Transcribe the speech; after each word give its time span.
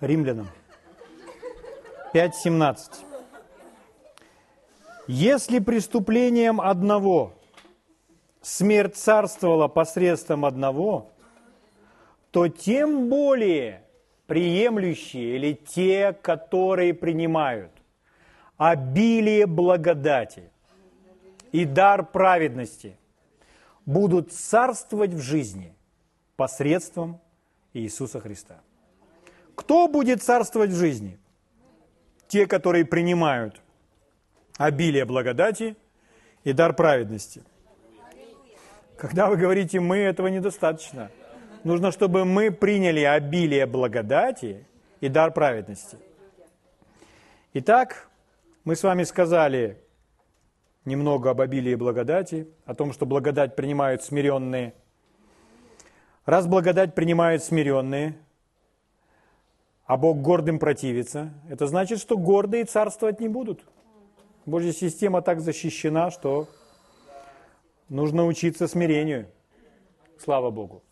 Римлянам 0.00 0.48
5.17. 2.14 3.04
Если 5.06 5.58
преступлением 5.58 6.60
одного 6.60 7.34
смерть 8.40 8.96
царствовала 8.96 9.68
посредством 9.68 10.44
одного, 10.44 11.10
то 12.30 12.48
тем 12.48 13.08
более 13.08 13.82
приемлющие 14.26 15.36
или 15.36 15.52
те, 15.52 16.12
которые 16.12 16.94
принимают 16.94 17.72
обилие 18.56 19.46
благодати 19.46 20.50
и 21.52 21.64
дар 21.64 22.06
праведности, 22.06 22.96
будут 23.84 24.32
царствовать 24.32 25.12
в 25.12 25.20
жизни 25.20 25.74
посредством 26.36 27.20
Иисуса 27.74 28.20
Христа. 28.20 28.60
Кто 29.60 29.88
будет 29.88 30.22
царствовать 30.22 30.70
в 30.70 30.76
жизни? 30.76 31.18
Те, 32.28 32.46
которые 32.46 32.86
принимают 32.86 33.60
обилие 34.56 35.04
благодати 35.04 35.76
и 36.44 36.54
дар 36.54 36.72
праведности. 36.72 37.42
Когда 38.96 39.28
вы 39.28 39.36
говорите 39.36 39.78
«мы», 39.78 39.98
этого 39.98 40.28
недостаточно. 40.28 41.10
Нужно, 41.62 41.92
чтобы 41.92 42.24
мы 42.24 42.50
приняли 42.50 43.00
обилие 43.00 43.66
благодати 43.66 44.66
и 45.02 45.08
дар 45.08 45.30
праведности. 45.30 45.98
Итак, 47.52 48.08
мы 48.64 48.76
с 48.76 48.82
вами 48.82 49.04
сказали 49.04 49.78
немного 50.86 51.28
об 51.30 51.40
обилии 51.42 51.74
благодати, 51.74 52.48
о 52.64 52.74
том, 52.74 52.94
что 52.94 53.04
благодать 53.04 53.56
принимают 53.56 54.02
смиренные. 54.02 54.72
Раз 56.24 56.46
благодать 56.46 56.94
принимают 56.94 57.44
смиренные, 57.44 58.14
а 59.90 59.96
Бог 59.96 60.18
гордым 60.18 60.60
противится, 60.60 61.34
это 61.48 61.66
значит, 61.66 61.98
что 61.98 62.16
гордые 62.16 62.64
царствовать 62.64 63.18
не 63.18 63.28
будут. 63.28 63.64
Божья 64.46 64.70
система 64.70 65.20
так 65.20 65.40
защищена, 65.40 66.12
что 66.12 66.46
нужно 67.88 68.24
учиться 68.24 68.68
смирению. 68.68 69.26
Слава 70.16 70.52
Богу. 70.52 70.84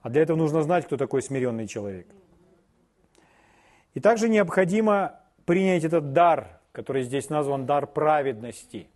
А 0.00 0.10
для 0.10 0.22
этого 0.22 0.36
нужно 0.36 0.62
знать, 0.62 0.86
кто 0.86 0.96
такой 0.96 1.22
смиренный 1.22 1.66
человек. 1.66 2.06
И 3.94 4.00
также 4.00 4.28
необходимо 4.28 5.20
принять 5.44 5.82
этот 5.82 6.12
дар, 6.12 6.60
который 6.70 7.02
здесь 7.02 7.30
назван 7.30 7.66
дар 7.66 7.88
праведности. 7.88 8.86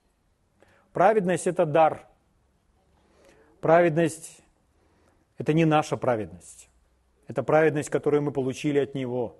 Праведность– 0.92 1.46
это 1.48 1.66
дар. 1.66 2.06
Праведность– 3.60 4.38
это 5.38 5.52
не 5.52 5.64
наша 5.64 5.96
праведность. 5.96 6.67
Это 7.28 7.42
праведность, 7.42 7.90
которую 7.90 8.22
мы 8.22 8.32
получили 8.32 8.78
от 8.78 8.94
Него. 8.94 9.36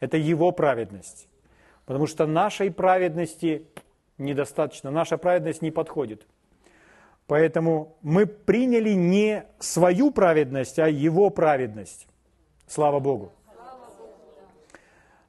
Это 0.00 0.16
Его 0.16 0.52
праведность. 0.52 1.28
Потому 1.86 2.06
что 2.06 2.26
нашей 2.26 2.70
праведности 2.70 3.66
недостаточно. 4.18 4.90
Наша 4.90 5.16
праведность 5.16 5.62
не 5.62 5.70
подходит. 5.70 6.26
Поэтому 7.28 7.96
мы 8.02 8.26
приняли 8.26 8.90
не 8.90 9.44
свою 9.60 10.10
праведность, 10.10 10.78
а 10.78 10.88
Его 10.88 11.30
праведность. 11.30 12.08
Слава 12.66 12.98
Богу. 13.00 13.32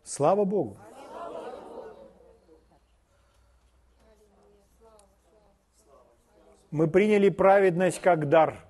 Слава 0.03 0.44
Богу. 0.44 0.78
Мы 6.72 6.88
приняли 6.88 7.30
праведность 7.30 8.00
как 8.00 8.28
дар. 8.28 8.69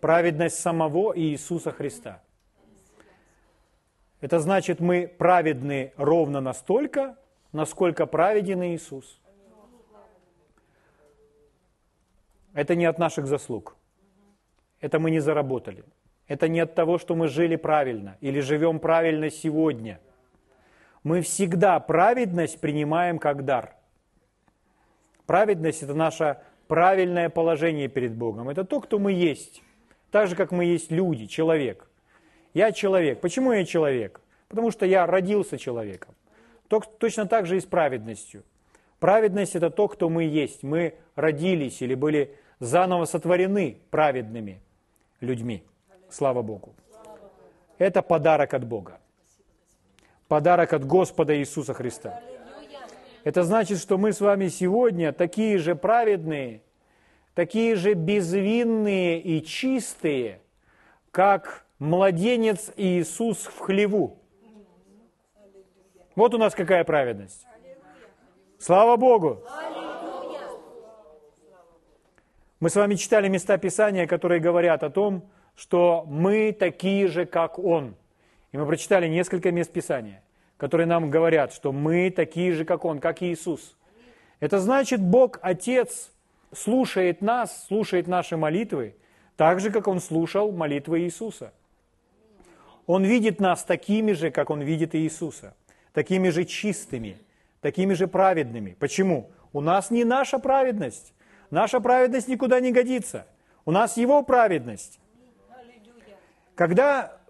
Праведность 0.00 0.58
самого 0.58 1.18
Иисуса 1.18 1.70
Христа. 1.70 2.22
Это 4.20 4.38
значит, 4.38 4.80
мы 4.80 5.06
праведны 5.06 5.92
ровно 5.96 6.40
настолько, 6.40 7.16
насколько 7.52 8.06
праведен 8.06 8.62
Иисус. 8.62 9.20
Это 12.52 12.74
не 12.74 12.84
от 12.84 12.98
наших 12.98 13.26
заслуг. 13.26 13.76
Это 14.80 14.98
мы 14.98 15.10
не 15.10 15.20
заработали. 15.20 15.84
Это 16.26 16.48
не 16.48 16.60
от 16.60 16.74
того, 16.74 16.98
что 16.98 17.14
мы 17.14 17.28
жили 17.28 17.56
правильно 17.56 18.16
или 18.20 18.40
живем 18.40 18.78
правильно 18.78 19.30
сегодня. 19.30 20.00
Мы 21.02 21.22
всегда 21.22 21.80
праведность 21.80 22.60
принимаем 22.60 23.18
как 23.18 23.44
дар– 23.44 23.74
Праведность– 25.30 25.80
это 25.84 25.94
наше 25.94 26.38
правильное 26.66 27.28
положение 27.28 27.86
перед 27.86 28.12
Богом. 28.16 28.48
Это 28.48 28.64
то, 28.64 28.80
кто 28.80 28.98
мы 28.98 29.12
есть. 29.12 29.62
Так 30.10 30.28
же, 30.28 30.36
как 30.36 30.50
мы 30.52 30.64
есть 30.64 30.90
люди, 30.90 31.26
человек. 31.26 31.88
Я 32.54 32.72
человек. 32.72 33.20
Почему 33.20 33.52
я 33.52 33.64
человек? 33.64 34.20
Потому 34.48 34.70
что 34.70 34.86
я 34.86 35.06
родился 35.06 35.56
человеком. 35.58 36.14
Точно 36.98 37.26
так 37.26 37.46
же 37.46 37.56
и 37.56 37.60
с 37.60 37.64
праведностью. 37.64 38.42
Праведность– 38.98 39.54
это 39.56 39.70
то, 39.70 39.88
кто 39.88 40.08
мы 40.08 40.24
есть. 40.24 40.62
Мы 40.62 40.94
родились 41.14 41.80
или 41.82 41.94
были 41.94 42.36
заново 42.58 43.04
сотворены 43.06 43.78
праведными 43.90 44.60
людьми. 45.20 45.64
Слава 46.10 46.42
Богу. 46.42 46.74
Это 47.78 48.02
подарок 48.02 48.52
от 48.52 48.64
Бога. 48.64 49.00
Подарок 50.28 50.72
от 50.72 50.84
Господа 50.84 51.36
Иисуса 51.36 51.72
Христа. 51.72 52.20
Это 53.24 53.42
значит, 53.42 53.78
что 53.78 53.98
мы 53.98 54.12
с 54.12 54.20
вами 54.20 54.48
сегодня 54.48 55.12
такие 55.12 55.58
же 55.58 55.74
праведные, 55.74 56.62
такие 57.34 57.74
же 57.76 57.94
безвинные 57.94 59.20
и 59.20 59.44
чистые, 59.44 60.40
как 61.10 61.64
младенец 61.78 62.72
Иисус 62.76 63.38
в 63.38 63.58
хлеву. 63.58 64.18
Вот 66.14 66.34
у 66.34 66.38
нас 66.38 66.54
какая 66.54 66.84
праведность. 66.84 67.46
Слава 68.58 68.96
Богу! 68.96 69.42
Мы 72.58 72.68
с 72.68 72.76
вами 72.76 72.94
читали 72.96 73.28
места 73.28 73.56
Писания, 73.56 74.06
которые 74.06 74.40
говорят 74.40 74.82
о 74.82 74.90
том, 74.90 75.30
что 75.56 76.04
мы 76.06 76.52
такие 76.52 77.06
же, 77.08 77.24
как 77.24 77.58
Он. 77.58 77.94
И 78.52 78.58
мы 78.58 78.66
прочитали 78.66 79.08
несколько 79.08 79.50
мест 79.50 79.72
Писания 79.72 80.22
которые 80.60 80.86
нам 80.86 81.08
говорят, 81.08 81.54
что 81.54 81.72
мы 81.72 82.10
такие 82.10 82.52
же, 82.52 82.66
как 82.66 82.84
Он, 82.84 83.00
как 83.00 83.22
Иисус. 83.22 83.76
Это 84.40 84.60
значит, 84.60 85.00
Бог 85.00 85.38
Отец 85.40 86.12
слушает 86.52 87.22
нас, 87.22 87.66
слушает 87.66 88.06
наши 88.06 88.36
молитвы, 88.36 88.96
так 89.36 89.60
же, 89.60 89.70
как 89.70 89.88
Он 89.88 90.00
слушал 90.00 90.52
молитвы 90.52 91.00
Иисуса. 91.00 91.52
Он 92.86 93.04
видит 93.04 93.40
нас 93.40 93.64
такими 93.64 94.12
же, 94.12 94.30
как 94.30 94.50
Он 94.50 94.60
видит 94.60 94.94
Иисуса, 94.94 95.54
такими 95.92 96.28
же 96.28 96.44
чистыми, 96.44 97.18
такими 97.60 97.94
же 97.94 98.08
праведными. 98.08 98.76
Почему? 98.78 99.30
У 99.52 99.60
нас 99.60 99.90
не 99.90 100.04
наша 100.04 100.38
праведность. 100.38 101.12
Наша 101.50 101.80
праведность 101.80 102.28
никуда 102.28 102.60
не 102.60 102.72
годится. 102.72 103.26
У 103.64 103.70
нас 103.70 103.96
Его 103.96 104.22
праведность. 104.22 105.00
Когда 106.54 107.20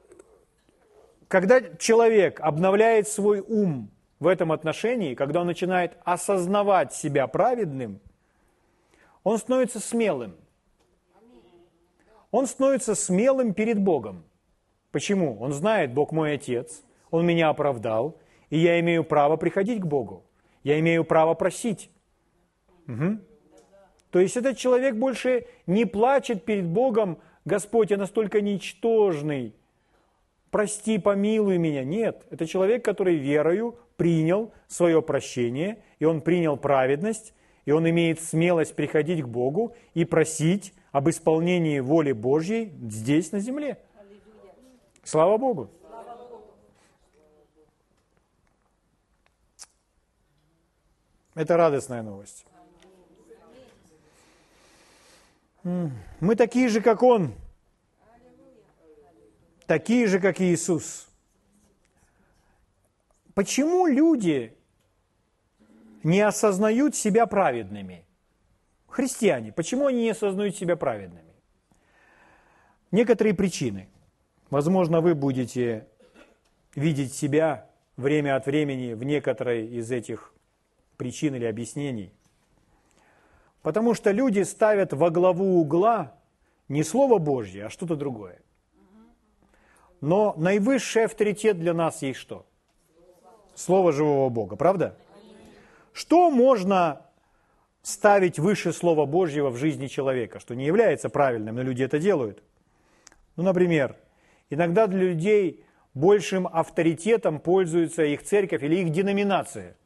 когда 1.30 1.60
человек 1.78 2.40
обновляет 2.40 3.06
свой 3.06 3.38
ум 3.38 3.88
в 4.18 4.26
этом 4.26 4.50
отношении, 4.50 5.14
когда 5.14 5.42
он 5.42 5.46
начинает 5.46 5.96
осознавать 6.02 6.92
себя 6.92 7.28
праведным, 7.28 8.00
он 9.30 9.38
становится 9.38 9.78
смелым. 9.78 10.34
Он 12.32 12.48
становится 12.48 12.96
смелым 12.96 13.54
перед 13.54 13.78
Богом. 13.80 14.24
Почему? 14.90 15.38
Он 15.38 15.52
знает, 15.52 15.94
Бог 15.94 16.10
мой 16.10 16.34
Отец, 16.34 16.82
Он 17.12 17.24
меня 17.24 17.48
оправдал, 17.48 18.18
и 18.50 18.58
я 18.58 18.80
имею 18.80 19.04
право 19.04 19.36
приходить 19.36 19.82
к 19.82 19.86
Богу. 19.86 20.24
Я 20.64 20.80
имею 20.80 21.04
право 21.04 21.34
просить. 21.34 21.90
Угу. 22.88 23.18
То 24.10 24.18
есть 24.18 24.36
этот 24.36 24.58
человек 24.58 24.96
больше 24.96 25.46
не 25.68 25.84
плачет 25.84 26.44
перед 26.44 26.66
Богом, 26.66 27.18
Господь, 27.44 27.92
я 27.92 27.98
настолько 27.98 28.40
ничтожный, 28.40 29.54
прости, 30.50 30.98
помилуй 30.98 31.58
меня. 31.58 31.84
Нет, 31.84 32.26
это 32.30 32.46
человек, 32.46 32.84
который 32.84 33.14
верою 33.14 33.78
принял 33.96 34.52
свое 34.66 35.02
прощение, 35.02 35.78
и 36.00 36.04
он 36.04 36.20
принял 36.20 36.56
праведность, 36.56 37.32
и 37.64 37.72
он 37.72 37.88
имеет 37.88 38.20
смелость 38.20 38.74
приходить 38.74 39.22
к 39.22 39.26
Богу 39.26 39.74
и 39.94 40.04
просить 40.04 40.72
об 40.92 41.08
исполнении 41.08 41.80
воли 41.80 42.12
Божьей 42.12 42.72
здесь, 42.82 43.32
на 43.32 43.40
земле. 43.40 43.78
Слава 45.02 45.38
Богу. 45.38 45.70
Это 51.34 51.56
радостная 51.56 52.02
новость. 52.02 52.44
Мы 55.62 56.36
такие 56.36 56.68
же, 56.68 56.80
как 56.80 57.02
Он 57.02 57.34
такие 59.70 60.08
же, 60.08 60.18
как 60.18 60.40
Иисус. 60.40 61.06
Почему 63.34 63.86
люди 63.86 64.52
не 66.02 66.20
осознают 66.20 66.94
себя 66.94 67.26
праведными? 67.26 68.04
Христиане, 68.88 69.52
почему 69.52 69.86
они 69.86 70.02
не 70.02 70.10
осознают 70.10 70.56
себя 70.56 70.76
праведными? 70.76 71.34
Некоторые 72.90 73.34
причины. 73.34 73.88
Возможно, 74.50 75.00
вы 75.00 75.14
будете 75.14 75.86
видеть 76.74 77.14
себя 77.14 77.68
время 77.96 78.36
от 78.36 78.46
времени 78.46 78.94
в 78.94 79.04
некоторой 79.04 79.66
из 79.66 79.90
этих 79.90 80.32
причин 80.96 81.34
или 81.34 81.44
объяснений. 81.44 82.12
Потому 83.62 83.94
что 83.94 84.10
люди 84.10 84.42
ставят 84.42 84.92
во 84.92 85.10
главу 85.10 85.60
угла 85.60 86.14
не 86.68 86.82
Слово 86.82 87.18
Божье, 87.18 87.66
а 87.66 87.70
что-то 87.70 87.94
другое. 87.94 88.40
Но 90.00 90.34
наивысший 90.36 91.04
авторитет 91.04 91.58
для 91.58 91.74
нас 91.74 92.02
есть 92.02 92.18
что? 92.18 92.46
Слово 93.54 93.92
живого 93.92 94.30
Бога, 94.30 94.56
правда? 94.56 94.96
Что 95.92 96.30
можно 96.30 97.06
ставить 97.82 98.38
выше 98.38 98.72
Слова 98.72 99.06
Божьего 99.06 99.50
в 99.50 99.56
жизни 99.56 99.86
человека, 99.86 100.40
что 100.40 100.54
не 100.54 100.66
является 100.66 101.08
правильным, 101.08 101.56
но 101.56 101.62
люди 101.62 101.82
это 101.82 101.98
делают? 101.98 102.42
Ну, 103.36 103.42
например, 103.42 103.96
иногда 104.50 104.86
для 104.86 105.00
людей 105.00 105.64
большим 105.94 106.46
авторитетом 106.46 107.40
пользуется 107.40 108.04
их 108.04 108.22
церковь 108.22 108.62
или 108.62 108.76
их 108.76 108.90
деноминация. 108.90 109.76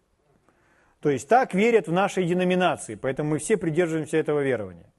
То 1.00 1.10
есть 1.10 1.28
так 1.28 1.54
верят 1.54 1.86
в 1.86 1.92
нашей 1.92 2.24
деноминации, 2.24 2.94
поэтому 2.94 3.30
мы 3.30 3.38
все 3.38 3.56
придерживаемся 3.56 4.16
этого 4.16 4.40
верования. 4.40 4.90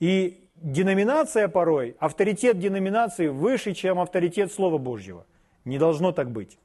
И 0.00 0.48
деноминация 0.56 1.48
порой, 1.48 1.96
авторитет 1.98 2.58
деноминации 2.58 3.28
выше, 3.28 3.74
чем 3.74 4.00
авторитет 4.00 4.52
Слова 4.52 4.78
Божьего. 4.78 5.26
Не 5.64 5.78
должно 5.78 6.12
так 6.12 6.30
быть. 6.30 6.58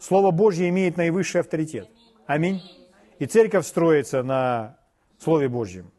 Слово 0.00 0.30
Божье 0.30 0.68
имеет 0.68 0.96
наивысший 0.96 1.40
авторитет. 1.40 1.88
Аминь. 2.28 2.60
И 3.18 3.24
церковь 3.24 3.66
строится 3.66 4.22
на 4.22 4.76
Слове 5.18 5.48
Божьем. 5.48 5.90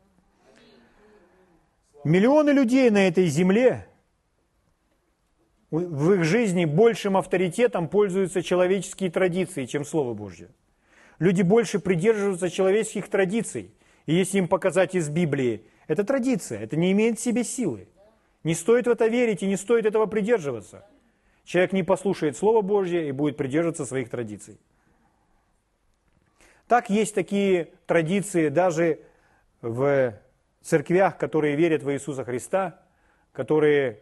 Миллионы 2.03 2.51
людей 2.51 2.91
на 2.91 3.07
этой 3.07 3.25
земле 3.25 3.87
в 5.71 6.13
их 6.13 6.23
жизни 6.23 6.65
большим 6.65 7.17
авторитетом 7.17 7.87
пользуются 7.87 8.43
человеческие 8.43 9.09
традиции, 9.09 9.65
чем 9.65 9.83
Слово 9.83 10.13
Божье. 10.13 10.49
Люди 11.17 11.41
больше 11.41 11.79
придерживаются 11.79 12.51
человеческих 12.51 13.09
традиций. 13.09 13.73
И 14.05 14.13
если 14.13 14.37
им 14.37 14.47
показать 14.47 14.93
из 14.93 15.09
Библии, 15.09 15.65
это 15.87 16.03
традиция, 16.03 16.59
это 16.59 16.77
не 16.77 16.91
имеет 16.91 17.17
в 17.17 17.23
себе 17.23 17.43
силы. 17.43 17.87
Не 18.43 18.53
стоит 18.53 18.85
в 18.85 18.91
это 18.91 19.07
верить 19.07 19.41
и 19.41 19.47
не 19.47 19.57
стоит 19.57 19.87
этого 19.87 20.05
придерживаться. 20.05 20.85
Человек 21.43 21.73
не 21.73 21.81
послушает 21.81 22.37
Слово 22.37 22.61
Божье 22.61 23.09
и 23.09 23.11
будет 23.11 23.35
придерживаться 23.35 23.83
своих 23.83 24.11
традиций. 24.11 24.59
Так 26.69 26.91
есть 26.91 27.15
такие 27.15 27.69
традиции 27.87 28.49
даже 28.49 28.99
в 29.63 30.13
церквях, 30.61 31.17
которые 31.17 31.55
верят 31.55 31.81
в 31.81 31.91
Иисуса 31.91 32.23
Христа, 32.23 32.79
которые 33.31 34.01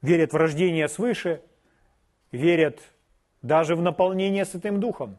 верят 0.00 0.32
в 0.32 0.36
рождение 0.36 0.88
свыше, 0.88 1.42
верят 2.32 2.80
даже 3.42 3.76
в 3.76 3.82
наполнение 3.82 4.46
Святым 4.46 4.80
Духом. 4.80 5.18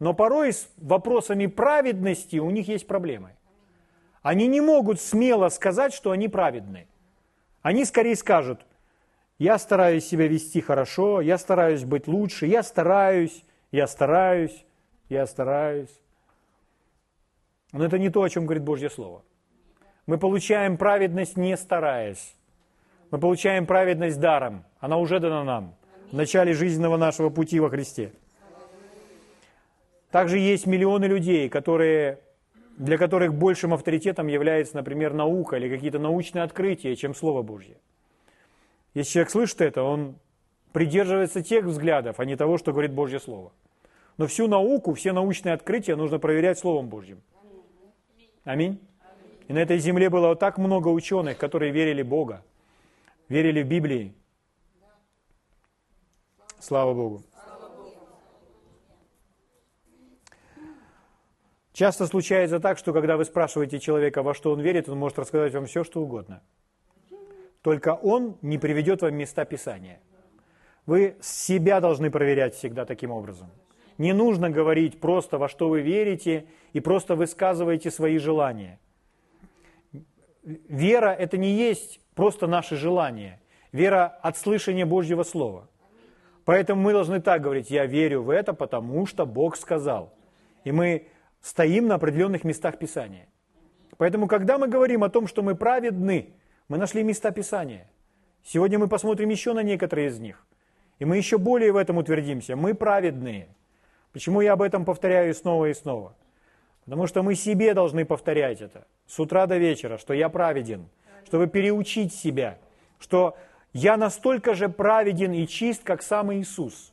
Но 0.00 0.14
порой 0.14 0.52
с 0.52 0.68
вопросами 0.78 1.46
праведности 1.46 2.38
у 2.38 2.50
них 2.50 2.66
есть 2.66 2.88
проблемы. 2.88 3.36
Они 4.20 4.48
не 4.48 4.60
могут 4.60 5.00
смело 5.00 5.48
сказать, 5.50 5.94
что 5.94 6.10
они 6.10 6.26
праведны. 6.26 6.88
Они 7.62 7.84
скорее 7.84 8.16
скажут, 8.16 8.66
я 9.38 9.58
стараюсь 9.58 10.08
себя 10.08 10.26
вести 10.26 10.60
хорошо, 10.60 11.20
я 11.20 11.38
стараюсь 11.38 11.84
быть 11.84 12.08
лучше, 12.08 12.46
я 12.46 12.64
стараюсь, 12.64 13.44
я 13.72 13.86
стараюсь, 13.86 14.64
я 15.08 15.26
стараюсь. 15.26 15.90
Но 17.72 17.84
это 17.84 17.98
не 17.98 18.10
то, 18.10 18.22
о 18.22 18.28
чем 18.28 18.46
говорит 18.46 18.64
Божье 18.64 18.90
Слово. 18.90 19.22
Мы 20.06 20.18
получаем 20.18 20.76
праведность 20.76 21.36
не 21.36 21.56
стараясь. 21.56 22.34
Мы 23.10 23.18
получаем 23.18 23.66
праведность 23.66 24.18
даром. 24.18 24.64
Она 24.80 24.96
уже 24.96 25.20
дана 25.20 25.44
нам 25.44 25.74
в 26.10 26.14
начале 26.14 26.52
жизненного 26.52 26.96
нашего 26.96 27.30
пути 27.30 27.60
во 27.60 27.70
Христе. 27.70 28.12
Также 30.10 30.38
есть 30.38 30.66
миллионы 30.66 31.04
людей, 31.04 31.48
которые, 31.48 32.18
для 32.76 32.98
которых 32.98 33.34
большим 33.34 33.72
авторитетом 33.72 34.26
является, 34.26 34.76
например, 34.76 35.12
наука 35.12 35.56
или 35.56 35.68
какие-то 35.68 36.00
научные 36.00 36.42
открытия, 36.42 36.96
чем 36.96 37.14
Слово 37.14 37.42
Божье. 37.42 37.76
Если 38.94 39.12
человек 39.12 39.30
слышит 39.30 39.60
это, 39.60 39.82
он 39.84 40.16
придерживается 40.72 41.42
тех 41.42 41.64
взглядов, 41.64 42.20
а 42.20 42.24
не 42.24 42.36
того, 42.36 42.58
что 42.58 42.72
говорит 42.72 42.92
Божье 42.92 43.20
Слово. 43.20 43.52
Но 44.16 44.26
всю 44.26 44.48
науку, 44.48 44.94
все 44.94 45.12
научные 45.12 45.54
открытия 45.54 45.96
нужно 45.96 46.18
проверять 46.18 46.58
Словом 46.58 46.88
Божьим. 46.88 47.22
Аминь. 48.44 48.78
И 49.48 49.52
на 49.52 49.58
этой 49.58 49.78
земле 49.78 50.10
было 50.10 50.36
так 50.36 50.58
много 50.58 50.88
ученых, 50.88 51.38
которые 51.38 51.72
верили 51.72 52.02
Бога, 52.02 52.44
верили 53.28 53.62
в 53.62 53.66
Библии. 53.66 54.14
Слава 56.60 56.94
Богу. 56.94 57.22
Часто 61.72 62.06
случается 62.06 62.60
так, 62.60 62.76
что 62.76 62.92
когда 62.92 63.16
вы 63.16 63.24
спрашиваете 63.24 63.80
человека, 63.80 64.22
во 64.22 64.34
что 64.34 64.52
он 64.52 64.60
верит, 64.60 64.88
он 64.88 64.98
может 64.98 65.18
рассказать 65.18 65.54
вам 65.54 65.64
все, 65.64 65.82
что 65.82 66.02
угодно. 66.02 66.42
Только 67.62 67.94
он 67.94 68.36
не 68.42 68.58
приведет 68.58 69.00
вам 69.00 69.14
места 69.14 69.46
Писания. 69.46 70.00
Вы 70.86 71.16
себя 71.20 71.80
должны 71.80 72.10
проверять 72.10 72.54
всегда 72.54 72.84
таким 72.84 73.10
образом. 73.10 73.50
Не 73.98 74.12
нужно 74.12 74.50
говорить 74.50 75.00
просто, 75.00 75.38
во 75.38 75.48
что 75.48 75.68
вы 75.68 75.82
верите, 75.82 76.46
и 76.72 76.80
просто 76.80 77.14
высказываете 77.14 77.90
свои 77.90 78.18
желания. 78.18 78.78
Вера– 80.42 81.12
это 81.18 81.36
не 81.36 81.50
есть 81.52 82.00
просто 82.14 82.46
наши 82.46 82.76
желания. 82.76 83.40
Вера 83.72 84.06
от 84.22 84.38
слышания 84.38 84.86
Божьего 84.86 85.22
Слова. 85.22 85.68
Поэтому 86.44 86.80
мы 86.80 86.92
должны 86.92 87.20
так 87.20 87.42
говорить, 87.42 87.70
я 87.70 87.86
верю 87.86 88.22
в 88.22 88.30
это, 88.30 88.54
потому 88.54 89.06
что 89.06 89.26
Бог 89.26 89.56
сказал. 89.56 90.14
И 90.64 90.72
мы 90.72 91.08
стоим 91.40 91.86
на 91.86 91.96
определенных 91.96 92.44
местах 92.44 92.78
Писания. 92.78 93.28
Поэтому, 93.98 94.26
когда 94.26 94.56
мы 94.56 94.66
говорим 94.66 95.04
о 95.04 95.10
том, 95.10 95.26
что 95.26 95.42
мы 95.42 95.54
праведны, 95.54 96.32
мы 96.68 96.78
нашли 96.78 97.02
места 97.02 97.30
Писания. 97.32 97.90
Сегодня 98.42 98.78
мы 98.78 98.88
посмотрим 98.88 99.28
еще 99.28 99.52
на 99.52 99.62
некоторые 99.62 100.08
из 100.08 100.18
них. 100.18 100.46
И 101.00 101.04
мы 101.06 101.16
еще 101.16 101.38
более 101.38 101.72
в 101.72 101.76
этом 101.76 101.96
утвердимся. 101.96 102.54
Мы 102.54 102.74
праведные. 102.74 103.48
Почему 104.12 104.42
я 104.42 104.52
об 104.52 104.62
этом 104.62 104.84
повторяю 104.84 105.34
снова 105.34 105.66
и 105.66 105.74
снова? 105.74 106.14
Потому 106.84 107.06
что 107.06 107.22
мы 107.22 107.34
себе 107.34 107.74
должны 107.74 108.04
повторять 108.04 108.60
это 108.60 108.86
с 109.06 109.18
утра 109.18 109.46
до 109.46 109.56
вечера, 109.56 109.96
что 109.96 110.12
я 110.12 110.28
праведен, 110.28 110.88
чтобы 111.24 111.46
переучить 111.46 112.12
себя, 112.12 112.58
что 112.98 113.36
я 113.72 113.96
настолько 113.96 114.54
же 114.54 114.68
праведен 114.68 115.32
и 115.32 115.46
чист, 115.46 115.82
как 115.84 116.02
сам 116.02 116.32
Иисус. 116.34 116.92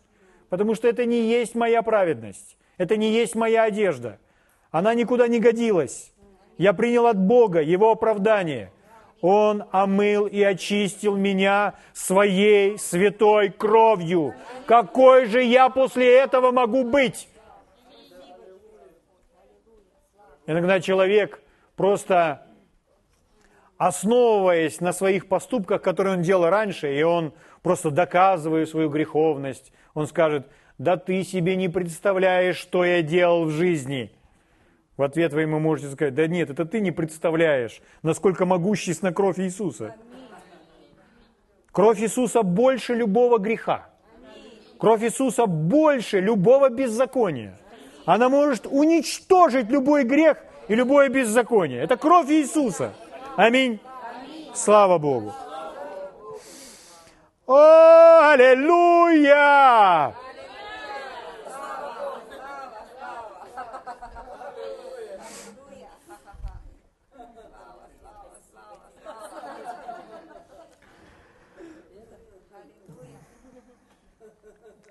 Потому 0.49 0.73
что 0.73 0.87
это 0.87 1.05
не 1.05 1.27
есть 1.27 1.53
моя 1.55 1.81
праведность, 1.81 2.57
это 2.77 2.95
не 2.95 3.11
есть 3.11 3.35
моя 3.35 3.63
одежда. 3.63 4.19
Она 4.71 4.93
никуда 4.93 5.27
не 5.27 5.39
годилась. 5.39 6.13
Я 6.57 6.73
принял 6.73 7.07
от 7.07 7.17
Бога 7.17 7.61
Его 7.61 7.91
оправдание. 7.91 8.71
Он 9.21 9.63
омыл 9.71 10.27
и 10.27 10.41
очистил 10.43 11.15
меня 11.15 11.73
своей 11.93 12.77
святой 12.77 13.49
кровью. 13.49 14.35
Какой 14.65 15.25
же 15.25 15.41
я 15.41 15.69
после 15.69 16.17
этого 16.17 16.51
могу 16.51 16.83
быть? 16.83 17.27
Иногда 20.45 20.79
человек 20.79 21.41
просто 21.75 22.47
основываясь 23.77 24.81
на 24.81 24.91
своих 24.91 25.27
поступках, 25.27 25.81
которые 25.81 26.15
он 26.17 26.23
делал 26.23 26.49
раньше, 26.49 26.93
и 26.97 27.03
он 27.03 27.33
просто 27.61 27.91
доказывая 27.91 28.65
свою 28.65 28.89
греховность, 28.89 29.71
он 29.93 30.07
скажет, 30.07 30.47
да 30.77 30.97
ты 30.97 31.23
себе 31.23 31.55
не 31.55 31.69
представляешь, 31.69 32.57
что 32.57 32.83
я 32.83 33.01
делал 33.01 33.45
в 33.45 33.51
жизни. 33.51 34.11
В 34.97 35.03
ответ 35.03 35.31
вы 35.31 35.41
ему 35.41 35.59
можете 35.59 35.91
сказать, 35.91 36.15
да 36.15 36.25
нет, 36.25 36.49
это 36.49 36.65
ты 36.65 36.79
не 36.79 36.91
представляешь, 36.91 37.81
насколько 38.01 38.45
могущественна 38.45 39.13
кровь 39.13 39.39
Иисуса. 39.39 39.95
Кровь 41.71 42.01
Иисуса 42.01 42.41
больше 42.41 42.95
любого 42.95 43.37
греха. 43.37 43.89
Кровь 44.79 45.03
Иисуса 45.03 45.45
больше 45.45 46.19
любого 46.19 46.69
беззакония. 46.69 47.55
Она 48.05 48.29
может 48.29 48.65
уничтожить 48.65 49.69
любой 49.69 50.03
грех 50.03 50.43
и 50.67 50.73
любое 50.73 51.09
беззаконие. 51.09 51.83
Это 51.83 51.95
кровь 51.95 52.31
Иисуса. 52.31 52.93
Аминь. 53.35 53.79
Слава 54.55 54.97
Богу. 54.97 55.31
О, 57.45 58.31
аллилуйя! 58.31 60.15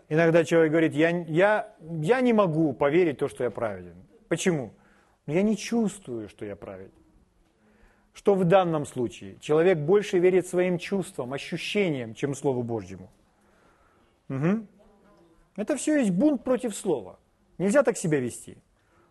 Иногда 0.08 0.44
человек 0.44 0.70
говорит, 0.70 0.94
я, 0.94 1.10
я, 1.26 1.74
я 1.80 2.20
не 2.20 2.32
могу 2.32 2.72
поверить 2.72 3.16
в 3.16 3.18
то, 3.18 3.28
что 3.28 3.44
я 3.44 3.50
праведен. 3.50 3.96
Почему? 4.28 4.72
Но 5.26 5.32
я 5.32 5.42
не 5.42 5.56
чувствую, 5.56 6.28
что 6.28 6.44
я 6.44 6.54
праведен. 6.56 6.92
что 8.16 8.34
в 8.34 8.44
данном 8.44 8.86
случае 8.86 9.36
человек 9.40 9.78
больше 9.78 10.18
верит 10.18 10.46
своим 10.46 10.78
чувствам, 10.78 11.34
ощущениям, 11.34 12.14
чем 12.14 12.34
Слову 12.34 12.62
Божьему. 12.62 13.10
Угу. 14.30 14.66
Это 15.56 15.76
все 15.76 15.98
есть 15.98 16.12
бунт 16.12 16.42
против 16.42 16.74
Слова. 16.74 17.18
Нельзя 17.58 17.82
так 17.82 17.98
себя 17.98 18.18
вести. 18.18 18.56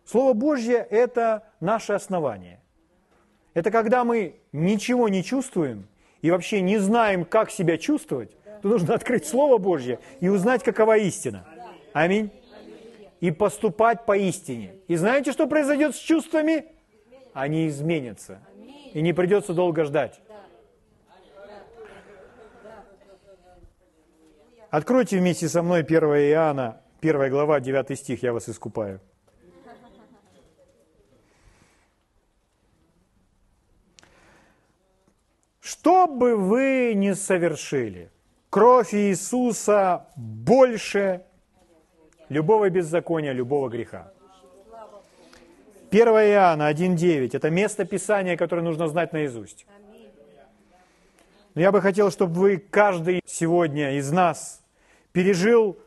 Слово 0.04 0.32
Божье– 0.32 0.76
это 0.90 1.44
наше 1.60 1.92
основание. 1.92 2.60
Это 3.54 3.70
когда 3.70 4.04
мы 4.04 4.40
ничего 4.52 5.08
не 5.08 5.22
чувствуем 5.22 5.86
и 6.20 6.30
вообще 6.30 6.60
не 6.60 6.78
знаем, 6.78 7.24
как 7.24 7.50
себя 7.50 7.78
чувствовать, 7.78 8.35
то 8.62 8.68
нужно 8.68 8.94
открыть 8.94 9.26
Слово 9.26 9.58
Божье 9.58 9.98
и 10.20 10.28
узнать, 10.28 10.62
какова 10.62 10.96
истина. 10.98 11.46
Аминь. 11.92 12.30
И 13.20 13.30
поступать 13.30 14.04
по 14.04 14.16
истине. 14.16 14.74
И 14.88 14.96
знаете, 14.96 15.32
что 15.32 15.46
произойдет 15.46 15.96
с 15.96 15.98
чувствами? 15.98 16.66
Они 17.32 17.68
изменятся. 17.68 18.40
И 18.92 19.00
не 19.02 19.12
придется 19.12 19.54
долго 19.54 19.84
ждать. 19.84 20.20
Откройте 24.70 25.18
вместе 25.18 25.48
со 25.48 25.62
мной 25.62 25.80
1 25.80 25.98
Иоанна, 26.02 26.80
1 27.00 27.30
глава, 27.30 27.60
9 27.60 27.98
стих, 27.98 28.22
я 28.22 28.32
вас 28.32 28.48
искупаю. 28.48 29.00
Что 35.60 36.06
бы 36.06 36.36
вы 36.36 36.92
ни 36.94 37.12
совершили, 37.12 38.10
кровь 38.56 38.94
Иисуса 38.94 40.06
больше 40.16 41.22
любого 42.30 42.70
беззакония, 42.70 43.32
любого 43.32 43.68
греха. 43.68 44.14
1 45.90 46.08
Иоанна 46.08 46.72
1.9– 46.72 47.30
это 47.34 47.50
место 47.50 47.84
Писания, 47.84 48.34
которое 48.38 48.62
нужно 48.62 48.88
знать 48.88 49.12
наизусть. 49.12 49.66
Но 51.54 51.60
я 51.60 51.70
бы 51.70 51.82
хотел, 51.82 52.10
чтобы 52.10 52.32
вы, 52.32 52.56
каждый 52.56 53.20
сегодня 53.26 53.98
из 53.98 54.10
нас, 54.10 54.62
пережил 55.12 55.78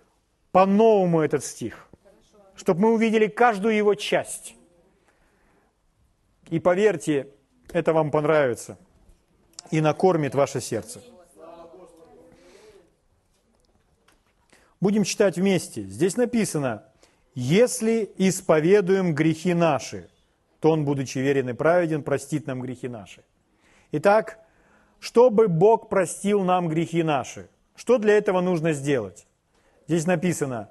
по-новому 0.52 1.22
этот 1.22 1.44
стих, 1.44 1.88
чтобы 2.56 2.82
мы 2.82 2.94
увидели 2.94 3.26
каждую 3.26 3.76
его 3.76 3.96
часть. 3.96 4.54
И 6.52 6.60
поверьте, 6.60 7.30
это 7.74 7.94
вам 7.94 8.12
понравится 8.12 8.78
и 9.72 9.82
накормит 9.82 10.36
ваше 10.36 10.62
сердце. 10.62 11.02
Будем 14.82 15.04
читать 15.04 15.38
вместе. 15.38 15.84
Здесь 15.84 16.16
написано, 16.16 16.84
если 17.36 18.10
исповедуем 18.18 19.14
грехи 19.14 19.54
наши, 19.54 20.10
то 20.62 20.72
Он, 20.72 20.86
будучи 20.86 21.18
верен 21.18 21.50
и 21.50 21.54
праведен, 21.54 22.04
простит 22.04 22.48
нам 22.48 22.62
грехи 22.62 22.88
наши. 22.88 23.24
Итак, 23.92 24.40
чтобы 25.00 25.48
Бог 25.48 25.90
простил 25.90 26.44
нам 26.44 26.68
грехи 26.70 27.04
наши, 27.04 27.50
что 27.76 27.98
для 27.98 28.18
этого 28.18 28.42
нужно 28.42 28.74
сделать? 28.74 29.26
Здесь 29.88 30.06
написано, 30.06 30.70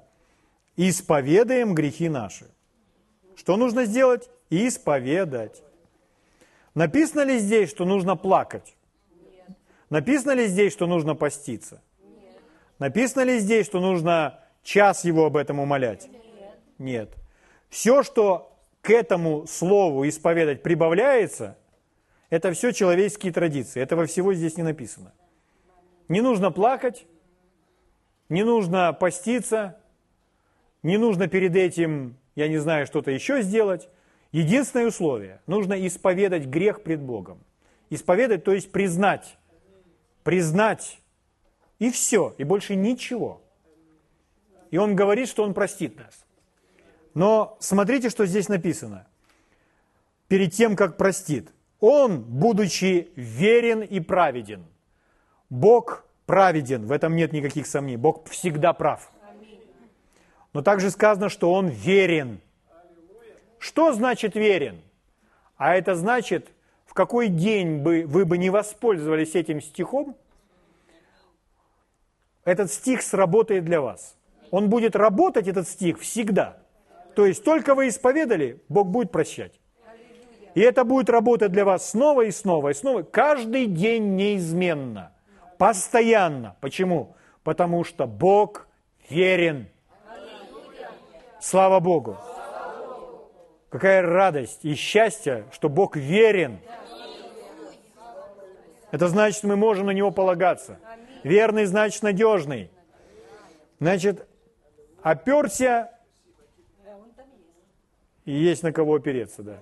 исповедаем 0.77 1.75
грехи 1.75 2.09
наши. 2.09 2.45
Что 3.35 3.57
нужно 3.57 3.85
сделать? 3.85 4.29
Исповедать. 4.49 5.61
Написано 6.73 7.21
ли 7.21 7.39
здесь, 7.39 7.69
что 7.69 7.85
нужно 7.85 8.15
плакать? 8.15 8.75
Написано 9.89 10.31
ли 10.31 10.47
здесь, 10.47 10.71
что 10.73 10.87
нужно 10.87 11.15
поститься? 11.15 11.81
Написано 12.79 13.21
ли 13.21 13.39
здесь, 13.39 13.65
что 13.65 13.81
нужно 13.81 14.39
час 14.63 15.03
его 15.03 15.25
об 15.25 15.37
этом 15.37 15.59
умолять? 15.59 16.09
Нет. 16.77 17.13
Все, 17.69 18.03
что 18.03 18.57
к 18.81 18.89
этому 18.89 19.45
слову 19.45 20.07
исповедать 20.07 20.63
прибавляется, 20.63 21.57
это 22.29 22.53
все 22.53 22.71
человеческие 22.71 23.33
традиции. 23.33 23.81
Этого 23.81 24.05
всего 24.05 24.33
здесь 24.33 24.57
не 24.57 24.63
написано. 24.63 25.13
Не 26.07 26.21
нужно 26.21 26.51
плакать, 26.51 27.05
не 28.29 28.43
нужно 28.43 28.93
поститься, 28.93 29.77
не 30.81 30.97
нужно 30.97 31.27
перед 31.27 31.55
этим, 31.55 32.17
я 32.35 32.47
не 32.47 32.57
знаю, 32.57 32.87
что-то 32.87 33.11
еще 33.11 33.41
сделать. 33.41 33.89
Единственное 34.31 34.87
условие– 34.87 35.41
нужно 35.47 35.85
исповедать 35.85 36.45
грех 36.45 36.83
пред 36.83 37.01
Богом. 37.01 37.43
Исповедать, 37.89 38.43
то 38.43 38.53
есть 38.53 38.71
признать. 38.71 39.37
Признать 40.23 40.98
и 41.79 41.89
все, 41.89 42.35
и 42.37 42.43
больше 42.43 42.75
ничего. 42.75 43.41
И 44.69 44.77
он 44.77 44.95
говорит, 44.95 45.29
что 45.29 45.43
он 45.43 45.53
простит 45.53 45.97
нас. 45.97 46.25
Но 47.13 47.57
смотрите, 47.59 48.09
что 48.09 48.25
здесь 48.25 48.49
написано. 48.49 49.07
Перед 50.27 50.53
тем, 50.53 50.75
как 50.75 50.97
простит. 50.97 51.49
Он, 51.79 52.21
будучи 52.21 53.09
верен 53.15 53.81
и 53.81 53.99
праведен. 54.01 54.65
Бог 55.49 56.05
праведен, 56.25 56.85
в 56.85 56.91
этом 56.91 57.15
нет 57.15 57.31
никаких 57.31 57.65
сомнений. 57.65 57.97
Бог 57.97 58.27
всегда 58.29 58.73
прав. 58.73 59.09
Но 60.53 60.61
также 60.61 60.91
сказано, 60.91 61.29
что 61.29 61.51
Он 61.51 61.69
верен. 61.69 62.41
Что 63.57 63.93
значит 63.93 64.35
верен? 64.35 64.81
А 65.57 65.75
это 65.75 65.95
значит, 65.95 66.49
в 66.85 66.93
какой 66.93 67.29
день 67.29 67.79
бы 67.79 68.05
вы 68.05 68.25
бы 68.25 68.37
не 68.37 68.49
воспользовались 68.49 69.35
этим 69.35 69.61
стихом– 69.61 70.17
этот 72.45 72.71
стих 72.71 73.01
сработает 73.01 73.65
для 73.65 73.81
вас. 73.81 74.15
Он 74.51 74.69
будет 74.69 74.95
работать, 74.95 75.47
этот 75.47 75.67
стих, 75.67 75.99
всегда. 75.99 76.57
То 77.15 77.25
есть 77.25 77.43
только 77.43 77.75
вы 77.75 77.89
исповедали, 77.89 78.63
Бог 78.69 78.87
будет 78.87 79.11
прощать. 79.11 79.59
И 80.55 80.61
это 80.61 80.83
будет 80.83 81.09
работать 81.09 81.51
для 81.51 81.65
вас 81.65 81.89
снова 81.89 82.23
и 82.23 82.31
снова 82.31 82.69
и 82.69 82.73
снова, 82.73 83.03
каждый 83.03 83.67
день 83.67 84.15
неизменно, 84.15 85.11
постоянно. 85.57 86.55
Почему? 86.59 87.15
Потому 87.43 87.83
что 87.83 88.07
Бог 88.07 88.67
верен. 89.09 89.67
Слава 91.39 91.79
Богу. 91.79 92.17
Какая 93.69 94.01
радость 94.01 94.65
и 94.65 94.73
счастье, 94.73 95.45
что 95.51 95.69
Бог 95.69 95.95
верен. 95.95 96.59
Это 98.91 99.07
значит, 99.07 99.43
мы 99.43 99.55
можем 99.55 99.85
на 99.85 99.91
Него 99.91 100.09
полагаться. 100.09 100.79
Верный 101.23 101.65
значит 101.65 102.03
надежный. 102.03 102.71
Значит, 103.79 104.27
оперся, 105.01 105.91
и 108.25 108.31
есть 108.31 108.63
на 108.63 108.71
кого 108.71 108.95
опереться, 108.95 109.41
да. 109.41 109.57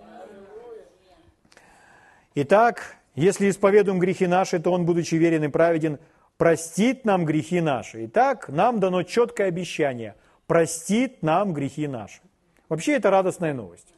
Итак, 2.36 2.98
если 3.16 3.50
исповедуем 3.50 4.00
грехи 4.00 4.28
наши, 4.28 4.60
то 4.60 4.72
Он, 4.72 4.86
будучи 4.86 5.16
верен 5.16 5.44
и 5.44 5.48
праведен, 5.48 6.00
простит 6.38 7.06
нам 7.06 7.26
грехи 7.26 7.62
наши. 7.62 8.06
Итак, 8.06 8.50
нам 8.50 8.80
дано 8.80 9.04
четкое 9.04 9.48
обещание– 9.48 10.16
простит 10.48 11.22
нам 11.22 11.54
грехи 11.54 11.88
наши. 11.88 12.22
Вообще 12.70 12.94
это 12.94 13.12
радостная 13.12 13.54
новость, 13.54 13.94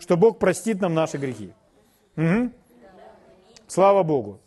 что 0.00 0.16
Бог 0.16 0.38
простит 0.38 0.80
нам 0.80 0.94
наши 0.94 1.18
грехи. 1.18 1.52
Угу. 2.16 2.50
Слава 3.68 4.02
Богу 4.02 4.40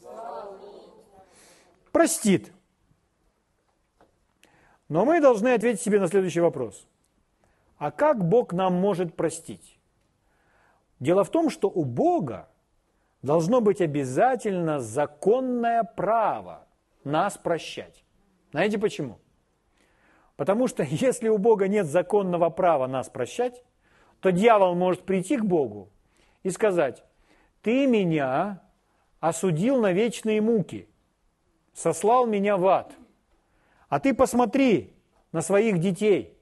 простит. 2.00 2.54
Но 4.88 5.04
мы 5.04 5.20
должны 5.20 5.50
ответить 5.50 5.82
себе 5.82 6.00
на 6.00 6.08
следующий 6.08 6.40
вопрос. 6.40 6.88
А 7.78 7.92
как 7.92 8.24
Бог 8.24 8.54
нам 8.54 8.76
может 8.76 9.18
простить? 9.18 9.78
Дело 11.02 11.26
в 11.26 11.30
том, 11.30 11.50
что 11.50 11.70
у 11.70 11.84
Бога 11.84 12.48
должно 13.22 13.60
быть 13.60 13.82
обязательно 13.82 14.80
законное 14.80 15.84
право 15.84 16.66
нас 17.04 17.38
прощать. 17.38 18.06
Знаете 18.52 18.80
почему? 18.80 19.20
Потому 20.38 20.70
что 20.70 20.84
если 20.90 21.28
у 21.28 21.38
Бога 21.38 21.68
нет 21.68 21.86
законного 21.86 22.50
права 22.50 22.88
нас 22.88 23.10
прощать, 23.10 23.62
то 24.22 24.32
дьявол 24.32 24.74
может 24.74 25.04
прийти 25.04 25.36
к 25.36 25.44
Богу 25.44 25.90
и 26.44 26.50
сказать, 26.50 27.04
ты 27.62 27.88
меня 27.88 28.62
осудил 29.20 29.82
на 29.82 29.92
вечные 29.92 30.40
муки 30.40 30.88
сослал 31.80 32.26
меня 32.26 32.58
в 32.58 32.68
ад. 32.68 32.94
А 33.88 34.00
ты 34.00 34.14
посмотри 34.14 34.94
на 35.32 35.42
своих 35.42 35.80
детей. 35.80 36.38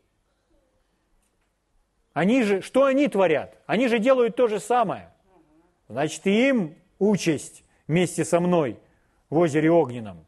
Они 2.14 2.42
же, 2.42 2.62
что 2.62 2.86
они 2.86 3.08
творят? 3.08 3.56
Они 3.68 3.88
же 3.88 4.00
делают 4.00 4.36
то 4.36 4.48
же 4.48 4.60
самое. 4.60 5.14
Значит, 5.88 6.26
и 6.26 6.50
им 6.50 6.76
участь 6.98 7.64
вместе 7.88 8.26
со 8.26 8.40
мной 8.40 8.80
в 9.30 9.38
озере 9.38 9.72
Огненном. 9.72 10.26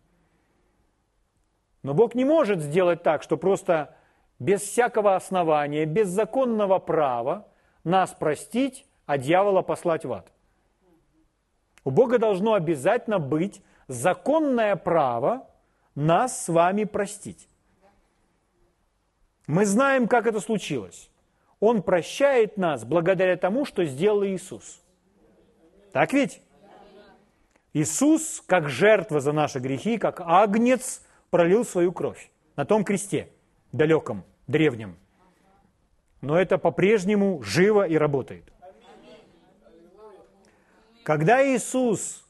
Но 1.82 1.94
Бог 1.94 2.14
не 2.14 2.24
может 2.24 2.60
сделать 2.60 3.02
так, 3.02 3.24
что 3.24 3.36
просто 3.36 3.96
без 4.38 4.62
всякого 4.62 5.16
основания, 5.16 5.86
без 5.86 6.10
законного 6.10 6.78
права 6.78 7.48
нас 7.84 8.12
простить, 8.12 8.86
а 9.08 9.18
дьявола 9.18 9.64
послать 9.64 10.06
в 10.06 10.14
ад. 10.14 10.32
У 11.84 11.90
Бога 11.90 12.20
должно 12.20 12.54
обязательно 12.54 13.18
быть 13.18 13.64
законное 13.90 14.76
право 14.76 15.48
нас 15.96 16.46
с 16.46 16.48
вами 16.48 16.86
простить. 16.86 17.50
Мы 19.48 19.66
знаем, 19.66 20.08
как 20.08 20.28
это 20.28 20.40
случилось. 20.40 21.10
Он 21.60 21.82
прощает 21.82 22.56
нас 22.56 22.86
благодаря 22.86 23.36
тому, 23.36 23.66
что 23.66 23.84
сделал 23.84 24.24
Иисус. 24.24 24.80
Так 25.92 26.14
ведь? 26.14 26.42
Иисус, 27.74 28.42
как 28.46 28.70
жертва 28.70 29.20
за 29.20 29.32
наши 29.32 29.60
грехи, 29.60 29.98
как 29.98 30.22
агнец, 30.22 31.02
пролил 31.30 31.66
свою 31.66 31.92
кровь 31.92 32.32
на 32.56 32.66
том 32.66 32.84
кресте, 32.86 33.30
далеком, 33.72 34.24
древнем. 34.48 34.98
Но 36.22 36.40
это 36.40 36.58
по-прежнему 36.58 37.42
живо 37.42 37.88
и 37.88 37.98
работает. 37.98 38.44
Когда 41.04 41.44
Иисус 41.44 42.24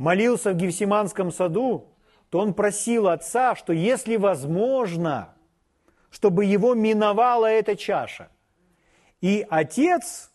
молился 0.00 0.52
в 0.52 0.56
Гефсиманском 0.56 1.30
саду, 1.30 1.92
то 2.30 2.38
он 2.38 2.54
просил 2.54 3.06
Отца, 3.08 3.54
что 3.54 3.74
если 3.74 4.16
возможно, 4.16 5.34
чтобы 6.10 6.46
его 6.46 6.74
миновала 6.74 7.44
эта 7.44 7.76
чаша. 7.76 8.30
И 9.20 9.46
Отец 9.50 10.30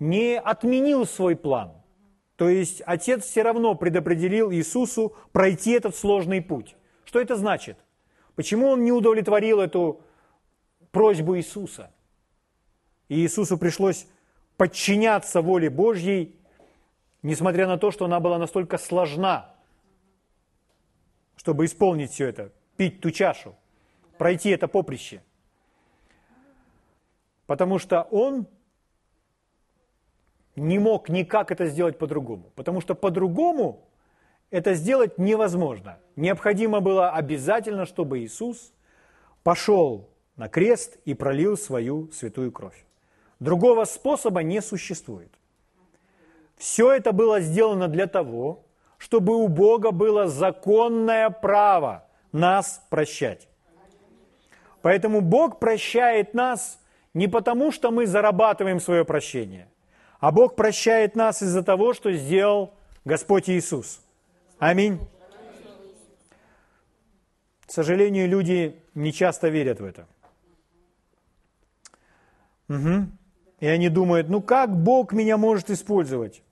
не 0.00 0.40
отменил 0.40 1.06
свой 1.06 1.36
план. 1.36 1.70
То 2.34 2.48
есть 2.48 2.82
Отец 2.84 3.24
все 3.24 3.42
равно 3.42 3.76
предопределил 3.76 4.50
Иисусу 4.50 5.14
пройти 5.30 5.70
этот 5.70 5.94
сложный 5.94 6.42
путь. 6.42 6.74
Что 7.04 7.20
это 7.20 7.36
значит? 7.36 7.78
Почему 8.34 8.70
он 8.70 8.82
не 8.82 8.90
удовлетворил 8.90 9.60
эту 9.60 10.00
просьбу 10.90 11.36
Иисуса? 11.36 11.92
И 13.06 13.20
Иисусу 13.20 13.56
пришлось 13.56 14.08
подчиняться 14.56 15.42
воле 15.42 15.70
Божьей, 15.70 16.37
несмотря 17.22 17.66
на 17.66 17.78
то, 17.78 17.90
что 17.90 18.04
она 18.04 18.20
была 18.20 18.38
настолько 18.38 18.78
сложна, 18.78 19.54
чтобы 21.36 21.64
исполнить 21.64 22.10
все 22.10 22.26
это, 22.26 22.52
пить 22.76 23.00
ту 23.00 23.10
чашу, 23.10 23.54
пройти 24.18 24.50
это 24.50 24.68
поприще. 24.68 25.22
Потому 27.46 27.78
что 27.78 28.02
он 28.02 28.46
не 30.56 30.78
мог 30.78 31.08
никак 31.08 31.50
это 31.50 31.66
сделать 31.66 31.98
по-другому. 31.98 32.50
Потому 32.54 32.80
что 32.80 32.94
по-другому 32.94 33.88
это 34.50 34.74
сделать 34.74 35.18
невозможно. 35.18 35.98
Необходимо 36.16 36.80
было 36.80 37.10
обязательно, 37.10 37.86
чтобы 37.86 38.18
Иисус 38.18 38.72
пошел 39.42 40.10
на 40.36 40.48
крест 40.48 40.98
и 41.04 41.14
пролил 41.14 41.56
свою 41.56 42.10
святую 42.12 42.52
кровь. 42.52 42.84
Другого 43.40 43.84
способа 43.84 44.42
не 44.42 44.60
существует. 44.60 45.37
Все 46.58 46.92
это 46.92 47.12
было 47.12 47.40
сделано 47.40 47.88
для 47.88 48.06
того, 48.06 48.64
чтобы 48.98 49.36
у 49.36 49.48
Бога 49.48 49.90
было 49.90 50.28
законное 50.28 51.30
право 51.30 52.04
нас 52.32 52.82
прощать. 52.90 53.48
Поэтому 54.82 55.20
Бог 55.20 55.58
прощает 55.58 56.34
нас 56.34 56.80
не 57.14 57.28
потому, 57.28 57.72
что 57.72 57.90
мы 57.90 58.06
зарабатываем 58.06 58.80
свое 58.80 59.04
прощение– 59.04 59.68
а 60.20 60.32
Бог 60.32 60.56
прощает 60.56 61.14
нас 61.14 61.42
из-за 61.42 61.62
того, 61.62 61.94
что 61.94 62.12
сделал 62.12 62.74
Господь 63.04 63.48
Иисус. 63.48 64.00
Аминь. 64.58 64.98
К 67.66 67.70
сожалению, 67.70 68.28
люди 68.28 68.82
не 68.94 69.12
часто 69.12 69.48
верят 69.48 69.80
в 69.80 69.84
это. 69.84 70.08
Угу. 72.68 73.06
И 73.60 73.66
они 73.66 73.88
думают, 73.88 74.28
ну 74.28 74.42
как 74.42 74.74
Бог 74.74 75.12
меня 75.12 75.36
может 75.36 75.70
использовать? 75.70 76.42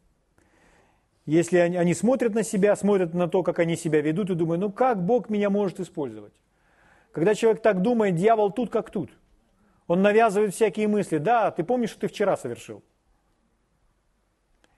Если 1.26 1.58
они, 1.58 1.76
они 1.76 1.92
смотрят 1.92 2.34
на 2.34 2.44
себя, 2.44 2.76
смотрят 2.76 3.12
на 3.12 3.28
то, 3.28 3.42
как 3.42 3.58
они 3.58 3.76
себя 3.76 4.00
ведут, 4.00 4.30
и 4.30 4.34
думают, 4.34 4.60
ну 4.60 4.70
как 4.70 5.04
Бог 5.04 5.28
меня 5.28 5.50
может 5.50 5.80
использовать? 5.80 6.32
Когда 7.10 7.34
человек 7.34 7.62
так 7.62 7.82
думает, 7.82 8.14
дьявол 8.14 8.52
тут 8.52 8.70
как 8.70 8.90
тут. 8.90 9.10
Он 9.88 10.02
навязывает 10.02 10.54
всякие 10.54 10.86
мысли. 10.86 11.18
Да, 11.18 11.50
ты 11.50 11.64
помнишь, 11.64 11.90
что 11.90 12.00
ты 12.00 12.08
вчера 12.08 12.36
совершил? 12.36 12.82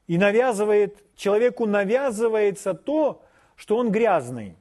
И 0.07 0.17
навязывает, 0.17 1.03
человеку 1.17 1.67
навязывается 1.67 2.73
то, 2.73 3.23
что 3.55 3.77
он 3.77 3.91
грязный, 3.91 4.57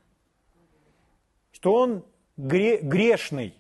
что 1.52 1.74
он 1.74 2.04
гре, 2.36 2.80
грешный. 2.82 3.56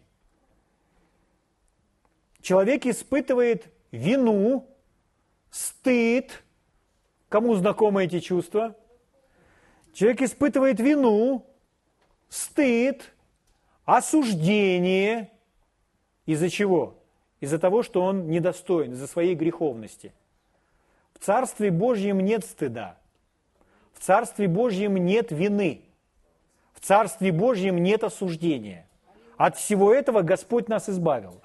Человек 2.42 2.86
испытывает 2.86 3.72
вину, 3.92 4.68
стыд. 5.50 6.44
Кому 7.30 7.56
знакомы 7.56 8.06
эти 8.06 8.20
чувства? 8.20 8.76
Человек 9.94 10.22
испытывает 10.22 10.80
вину, 10.80 11.46
стыд, 12.30 13.14
осуждение. 13.86 15.32
Из-за 16.26 16.50
чего? 16.50 16.96
Из-за 17.40 17.60
того, 17.60 17.84
что 17.84 18.02
он 18.02 18.30
недостоин, 18.30 18.94
из-за 18.94 19.08
своей 19.08 19.36
греховности– 19.36 20.14
в 21.20 21.26
Царстве 21.26 21.72
Божьем 21.72 22.20
нет 22.20 22.46
стыда. 22.46 22.96
В 23.94 24.04
Царстве 24.04 24.48
Божьем 24.48 24.98
нет 24.98 25.32
вины. 25.32 25.82
В 26.74 26.80
Царстве 26.80 27.32
Божьем 27.32 27.82
нет 27.82 28.04
осуждения. 28.04 28.88
От 29.36 29.58
всего 29.58 29.92
этого 29.94 30.22
Господь 30.22 30.70
нас 30.70 30.90
избавил. 30.90 31.42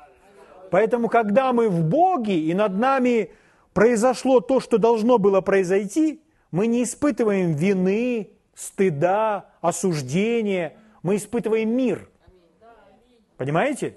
Поэтому, 0.70 1.08
когда 1.08 1.52
мы 1.52 1.70
в 1.70 1.84
Боге, 1.84 2.38
и 2.38 2.52
над 2.52 2.74
нами 2.74 3.30
произошло 3.72 4.40
то, 4.40 4.60
что 4.60 4.78
должно 4.78 5.18
было 5.18 5.40
произойти, 5.40 6.22
мы 6.50 6.66
не 6.66 6.82
испытываем 6.82 7.52
вины, 7.52 8.30
стыда, 8.54 9.50
осуждения, 9.60 10.76
мы 11.02 11.16
испытываем 11.16 11.70
мир. 11.70 12.08
Понимаете? 13.36 13.96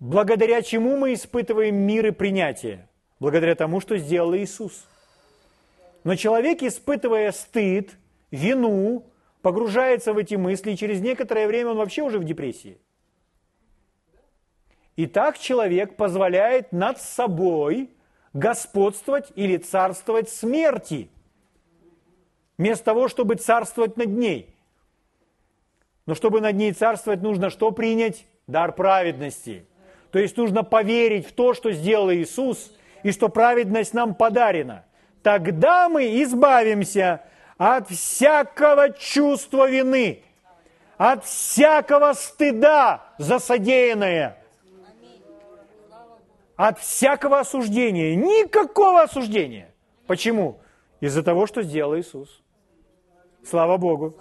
Благодаря 0.00 0.62
чему 0.62 0.96
мы 0.96 1.14
испытываем 1.14 1.74
мир 1.74 2.06
и 2.06 2.10
принятие? 2.12 2.88
благодаря 3.20 3.54
тому, 3.54 3.80
что 3.80 3.96
сделал 3.98 4.34
Иисус. 4.36 4.86
Но 6.04 6.14
человек, 6.14 6.62
испытывая 6.62 7.32
стыд, 7.32 7.90
вину, 8.30 9.04
погружается 9.42 10.12
в 10.12 10.18
эти 10.18 10.36
мысли, 10.36 10.72
и 10.72 10.76
через 10.76 11.00
некоторое 11.00 11.46
время 11.46 11.70
он 11.70 11.78
вообще 11.78 12.02
уже 12.02 12.18
в 12.18 12.24
депрессии. 12.24 12.78
И 14.98 15.06
так 15.06 15.38
человек 15.38 15.94
позволяет 15.94 16.72
над 16.72 17.00
собой 17.00 17.88
господствовать 18.32 19.30
или 19.36 19.56
царствовать 19.56 20.28
смерти, 20.28 21.08
вместо 22.58 22.86
того, 22.86 23.06
чтобы 23.06 23.36
царствовать 23.36 23.96
над 23.96 24.08
ней. 24.08 24.56
Но 26.04 26.16
чтобы 26.16 26.40
над 26.40 26.56
ней 26.56 26.72
царствовать, 26.72 27.22
нужно 27.22 27.48
что 27.48 27.70
принять? 27.70 28.26
Дар 28.48 28.72
праведности. 28.72 29.66
То 30.10 30.18
есть 30.18 30.36
нужно 30.36 30.64
поверить 30.64 31.28
в 31.28 31.32
то, 31.32 31.54
что 31.54 31.70
сделал 31.70 32.10
Иисус, 32.10 32.72
и 33.04 33.12
что 33.12 33.28
праведность 33.28 33.94
нам 33.94 34.16
подарена, 34.16 34.84
тогда 35.22 35.88
мы 35.88 36.20
избавимся 36.24 37.22
от 37.56 37.88
всякого 37.88 38.90
чувства 38.90 39.70
вины, 39.70 40.24
от 40.96 41.24
всякого 41.24 42.14
стыда 42.14 43.04
за 43.18 43.38
содеянное, 43.38 44.38
от 46.58 46.80
всякого 46.80 47.38
осуждения. 47.38 48.16
Никакого 48.16 49.02
осуждения. 49.02 49.72
Почему? 50.08 50.60
Из-за 51.00 51.22
того, 51.22 51.46
что 51.46 51.62
сделал 51.62 51.96
Иисус. 51.96 52.42
Слава 53.44 53.76
Богу. 53.76 54.16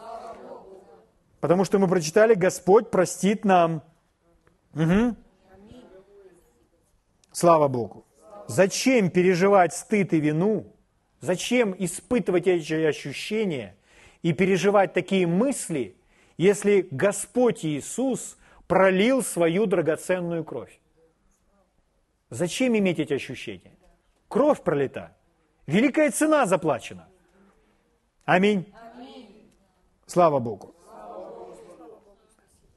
Потому 1.41 1.65
что 1.65 1.79
мы 1.79 1.87
прочитали, 1.87 2.35
Господь 2.35 2.91
простит 2.91 3.43
нам. 3.43 3.81
Угу. 4.75 5.15
Слава 7.31 7.67
Богу. 7.67 8.05
Зачем 8.47 9.09
переживать 9.09 9.73
стыд 9.73 10.13
и 10.13 10.19
вину? 10.19 10.71
Зачем 11.21 11.75
испытывать 11.79 12.45
эти 12.45 12.73
ощущения 12.85 13.75
и 14.21 14.31
переживать 14.31 14.93
такие 14.93 15.25
мысли, 15.25 15.97
если 16.37 16.87
Господь 16.91 17.65
Иисус 17.65 18.37
пролил 18.67 19.23
свою 19.23 19.65
драгоценную 19.65 20.43
кровь? 20.43 20.79
Зачем 22.29 22.77
иметь 22.77 22.99
эти 22.99 23.13
ощущения? 23.13 23.71
Кровь 24.27 24.61
пролита. 24.61 25.15
Великая 25.67 26.11
цена 26.11 26.45
заплачена. 26.45 27.07
Аминь. 28.25 28.73
Аминь. 28.93 29.51
Слава 30.05 30.39
Богу. 30.39 30.73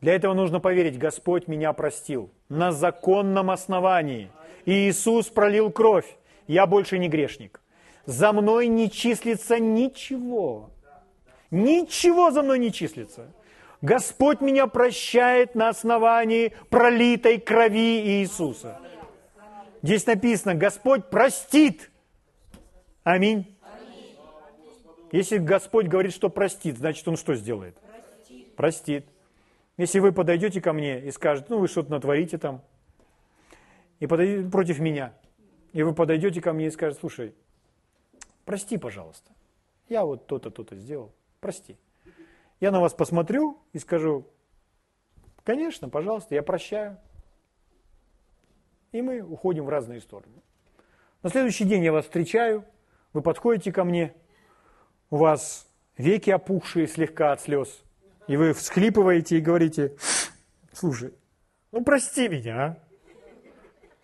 Для 0.00 0.14
этого 0.14 0.34
нужно 0.34 0.60
поверить, 0.60 0.98
Господь 0.98 1.48
меня 1.48 1.72
простил 1.72 2.30
на 2.48 2.72
законном 2.72 3.50
основании– 3.50 4.30
и 4.64 4.88
Иисус 4.88 5.26
пролил 5.26 5.70
кровь. 5.70 6.06
Я 6.46 6.66
больше 6.66 6.98
не 6.98 7.08
грешник. 7.08 7.60
За 8.06 8.32
мной 8.32 8.66
не 8.66 8.90
числится 8.90 9.58
ничего. 9.58 10.70
Ничего 11.50 12.30
за 12.30 12.42
мной 12.42 12.58
не 12.58 12.72
числится. 12.72 13.32
Господь 13.82 14.40
меня 14.40 14.66
прощает 14.66 15.54
на 15.54 15.68
основании 15.68 16.52
пролитой 16.68 17.38
крови 17.38 18.00
Иисуса. 18.20 18.78
Здесь 19.82 20.06
написано, 20.06 20.54
Господь 20.54 21.08
простит. 21.08 21.90
Аминь. 23.02 23.56
Если 25.12 25.38
Господь 25.38 25.86
говорит, 25.86 26.12
что 26.12 26.28
простит, 26.28 26.78
значит, 26.78 27.06
Он 27.08 27.16
что 27.16 27.34
сделает? 27.34 27.76
Простит. 27.76 28.56
простит. 28.56 29.06
Если 29.76 29.98
вы 29.98 30.12
подойдете 30.12 30.60
ко 30.60 30.72
мне 30.72 31.00
и 31.00 31.10
скажете, 31.10 31.46
ну 31.50 31.58
вы 31.58 31.66
что-то 31.66 31.90
натворите 31.90 32.38
там, 32.38 32.62
и 33.98 34.06
подойдете 34.06 34.48
против 34.48 34.78
меня. 34.78 35.14
И 35.72 35.82
вы 35.82 35.94
подойдете 35.94 36.40
ко 36.40 36.52
мне 36.52 36.66
и 36.66 36.70
скажете, 36.70 37.00
слушай, 37.00 37.34
прости, 38.44 38.76
пожалуйста. 38.76 39.30
Я 39.88 40.04
вот 40.04 40.26
то-то, 40.26 40.50
то-то 40.50 40.76
сделал, 40.76 41.12
прости. 41.40 41.76
Я 42.60 42.70
на 42.70 42.80
вас 42.80 42.92
посмотрю 42.92 43.58
и 43.72 43.78
скажу, 43.78 44.26
конечно, 45.42 45.88
пожалуйста, 45.88 46.34
я 46.34 46.42
прощаю. 46.42 46.98
И 48.92 49.02
мы 49.02 49.20
уходим 49.20 49.64
в 49.64 49.68
разные 49.68 50.00
стороны. 50.00 50.42
На 51.22 51.30
следующий 51.30 51.64
день 51.64 51.84
я 51.84 51.92
вас 51.92 52.06
встречаю, 52.06 52.64
вы 53.12 53.22
подходите 53.22 53.72
ко 53.72 53.84
мне, 53.84 54.14
у 55.10 55.16
вас 55.16 55.68
веки 55.96 56.30
опухшие 56.30 56.88
слегка 56.88 57.32
от 57.32 57.40
слез, 57.40 57.82
и 58.26 58.36
вы 58.36 58.52
всхлипываете 58.52 59.38
и 59.38 59.40
говорите, 59.40 59.96
слушай, 60.72 61.12
ну 61.72 61.84
прости 61.84 62.28
меня, 62.28 62.64
а? 62.64 62.76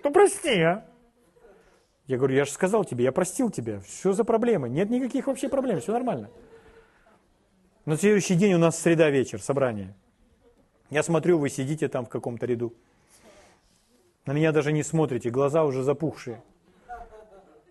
Ну 0.05 0.13
прости, 0.13 0.61
а? 0.61 0.87
Я 2.07 2.19
говорю, 2.19 2.37
я 2.37 2.45
же 2.45 2.53
сказал 2.53 2.85
тебе, 2.85 3.05
я 3.05 3.13
простил 3.13 3.51
тебя, 3.51 3.81
что 3.83 4.13
за 4.13 4.23
проблемы? 4.23 4.69
Нет 4.69 4.91
никаких 4.91 5.27
вообще 5.27 5.49
проблем, 5.49 5.81
все 5.81 5.93
нормально. 5.93 6.31
На 7.85 7.97
следующий 7.97 8.35
день 8.35 8.55
у 8.55 8.59
нас 8.59 8.79
среда 8.79 9.11
вечер, 9.11 9.41
собрание. 9.41 9.95
Я 10.91 11.03
смотрю, 11.03 11.39
вы 11.39 11.49
сидите 11.49 11.89
там 11.89 12.05
в 12.05 12.09
каком-то 12.09 12.47
ряду. 12.47 12.75
На 14.27 14.33
меня 14.33 14.51
даже 14.51 14.73
не 14.73 14.83
смотрите, 14.83 15.31
глаза 15.31 15.65
уже 15.65 15.85
запухшие. 15.85 16.43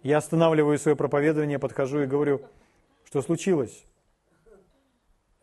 Я 0.04 0.18
останавливаю 0.18 0.80
свое 0.80 0.96
проповедование, 0.96 1.60
подхожу 1.60 2.02
и 2.02 2.06
говорю, 2.06 2.42
что 3.04 3.22
случилось? 3.22 3.86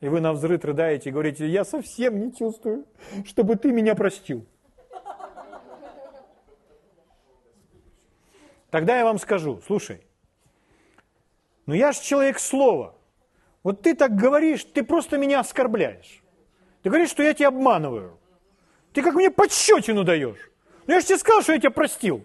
И 0.00 0.08
вы 0.08 0.20
на 0.20 0.32
взрыв 0.32 0.64
рыдаете 0.64 1.10
и 1.10 1.12
говорите, 1.12 1.46
я 1.46 1.64
совсем 1.64 2.18
не 2.18 2.34
чувствую, 2.34 2.86
чтобы 3.26 3.56
ты 3.56 3.72
меня 3.72 3.94
простил. 3.94 4.46
Тогда 8.70 8.96
я 8.96 9.04
вам 9.04 9.18
скажу, 9.18 9.60
слушай, 9.66 10.00
ну 11.66 11.74
я 11.74 11.92
же 11.92 12.00
человек 12.00 12.38
слова. 12.38 12.94
Вот 13.62 13.82
ты 13.82 13.94
так 13.94 14.16
говоришь, 14.16 14.64
ты 14.64 14.82
просто 14.82 15.18
меня 15.18 15.40
оскорбляешь. 15.40 16.22
Ты 16.82 16.88
говоришь, 16.88 17.10
что 17.10 17.22
я 17.22 17.34
тебя 17.34 17.48
обманываю. 17.48 18.18
Ты 18.94 19.02
как 19.02 19.14
мне 19.14 19.30
подщетину 19.30 20.04
даешь. 20.04 20.51
Ну 20.86 20.94
я 20.94 21.00
же 21.00 21.06
тебе 21.06 21.18
сказал, 21.18 21.42
что 21.42 21.52
я 21.52 21.58
тебя 21.58 21.70
простил. 21.70 22.24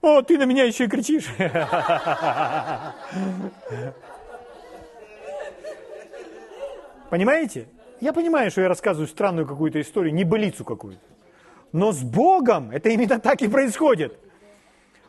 О, 0.00 0.22
ты 0.22 0.38
на 0.38 0.44
меня 0.44 0.64
еще 0.64 0.84
и 0.84 0.88
кричишь. 0.88 1.26
Понимаете? 7.10 7.68
Я 8.00 8.12
понимаю, 8.12 8.50
что 8.50 8.60
я 8.60 8.68
рассказываю 8.68 9.08
странную 9.08 9.46
какую-то 9.46 9.80
историю, 9.80 10.14
небылицу 10.14 10.64
какую-то. 10.64 11.02
Но 11.72 11.92
с 11.92 12.02
Богом 12.02 12.70
это 12.70 12.90
именно 12.90 13.18
так 13.18 13.42
и 13.42 13.48
происходит. 13.48 14.18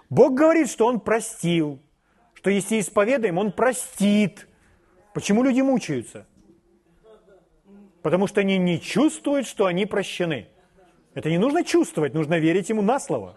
Бог 0.10 0.34
говорит, 0.34 0.70
что 0.70 0.88
Он 0.88 1.00
простил, 1.00 1.80
что 2.34 2.50
если 2.50 2.80
исповедаем, 2.80 3.38
Он 3.38 3.52
простит. 3.52 4.48
Почему 5.14 5.44
люди 5.44 5.62
мучаются? 5.62 6.26
Потому 8.02 8.26
что 8.28 8.42
они 8.42 8.58
не 8.58 8.82
чувствуют, 8.82 9.46
что 9.46 9.68
они 9.68 9.86
прощены. 9.86 10.48
Это 11.14 11.30
не 11.30 11.38
нужно 11.38 11.64
чувствовать, 11.64 12.14
нужно 12.14 12.40
верить 12.40 12.70
Ему 12.70 12.82
на 12.82 13.00
слово. 13.00 13.36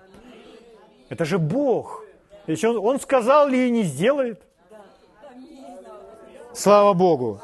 Это 1.09 1.25
же 1.25 1.39
Бог. 1.39 2.05
Если 2.47 2.67
он, 2.67 2.79
он 2.79 3.01
сказал 3.01 3.49
ли 3.49 3.69
и 3.69 3.71
не 3.71 3.83
сделает? 3.83 4.43
Слава 6.55 6.93
Богу. 6.93 7.41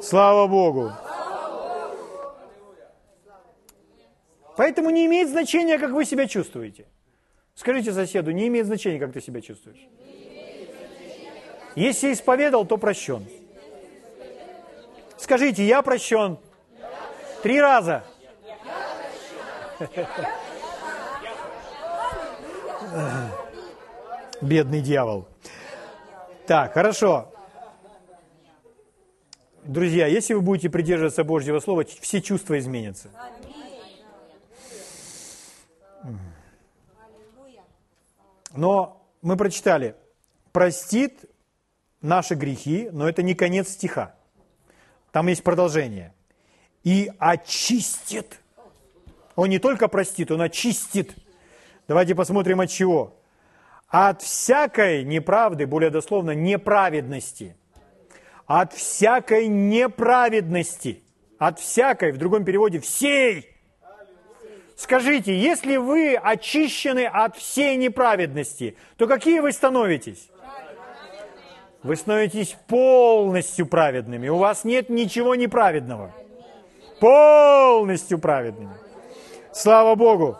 Слава 0.00 0.46
Богу. 0.46 0.92
Поэтому 4.56 4.90
не 4.90 5.06
имеет 5.06 5.28
значения, 5.28 5.78
как 5.78 5.92
вы 5.92 6.04
себя 6.04 6.26
чувствуете. 6.26 6.86
Скажите 7.54 7.92
соседу, 7.92 8.30
не 8.30 8.48
имеет 8.48 8.66
значения, 8.66 8.98
как 8.98 9.12
ты 9.12 9.20
себя 9.20 9.40
чувствуешь. 9.40 9.88
Если 11.74 12.12
исповедал, 12.12 12.66
то 12.66 12.76
прощен. 12.76 13.26
Скажите, 15.16 15.64
я 15.64 15.82
прощен. 15.82 16.38
Три 17.42 17.60
раза. 17.60 18.04
Бедный 24.40 24.80
дьявол. 24.80 25.26
Так, 26.46 26.74
хорошо. 26.74 27.32
Друзья, 29.64 30.06
если 30.08 30.34
вы 30.34 30.40
будете 30.40 30.68
придерживаться 30.68 31.22
Божьего 31.22 31.60
Слова, 31.60 31.84
все 31.84 32.20
чувства 32.20 32.58
изменятся. 32.58 33.10
Но 38.54 39.00
мы 39.22 39.36
прочитали, 39.36 39.94
простит 40.50 41.24
наши 42.00 42.34
грехи, 42.34 42.90
но 42.92 43.08
это 43.08 43.22
не 43.22 43.34
конец 43.34 43.68
стиха. 43.70 44.14
Там 45.12 45.28
есть 45.28 45.44
продолжение. 45.44 46.12
И 46.82 47.10
очистит. 47.18 48.41
Он 49.36 49.48
не 49.48 49.58
только 49.58 49.88
простит, 49.88 50.30
он 50.30 50.42
очистит. 50.42 51.14
Давайте 51.88 52.14
посмотрим 52.14 52.60
от 52.60 52.70
чего. 52.70 53.18
От 53.88 54.22
всякой 54.22 55.04
неправды, 55.04 55.66
более 55.66 55.90
дословно, 55.90 56.32
неправедности. 56.32 57.56
От 58.46 58.72
всякой 58.72 59.48
неправедности. 59.48 61.02
От 61.38 61.58
всякой, 61.58 62.12
в 62.12 62.18
другом 62.18 62.44
переводе, 62.44 62.80
всей 62.80 63.52
Скажите, 64.82 65.38
если 65.38 65.76
вы 65.76 66.16
очищены 66.16 67.06
от 67.06 67.36
всей 67.36 67.76
неправедности, 67.76 68.76
то 68.96 69.06
какие 69.06 69.38
вы 69.38 69.52
становитесь? 69.52 70.28
Вы 71.84 71.94
становитесь 71.94 72.56
полностью 72.66 73.66
праведными. 73.66 74.28
У 74.28 74.38
вас 74.38 74.64
нет 74.64 74.88
ничего 74.88 75.36
неправедного. 75.36 76.12
Полностью 76.98 78.18
праведными. 78.18 78.74
Слава 79.52 79.94
Богу. 79.96 80.38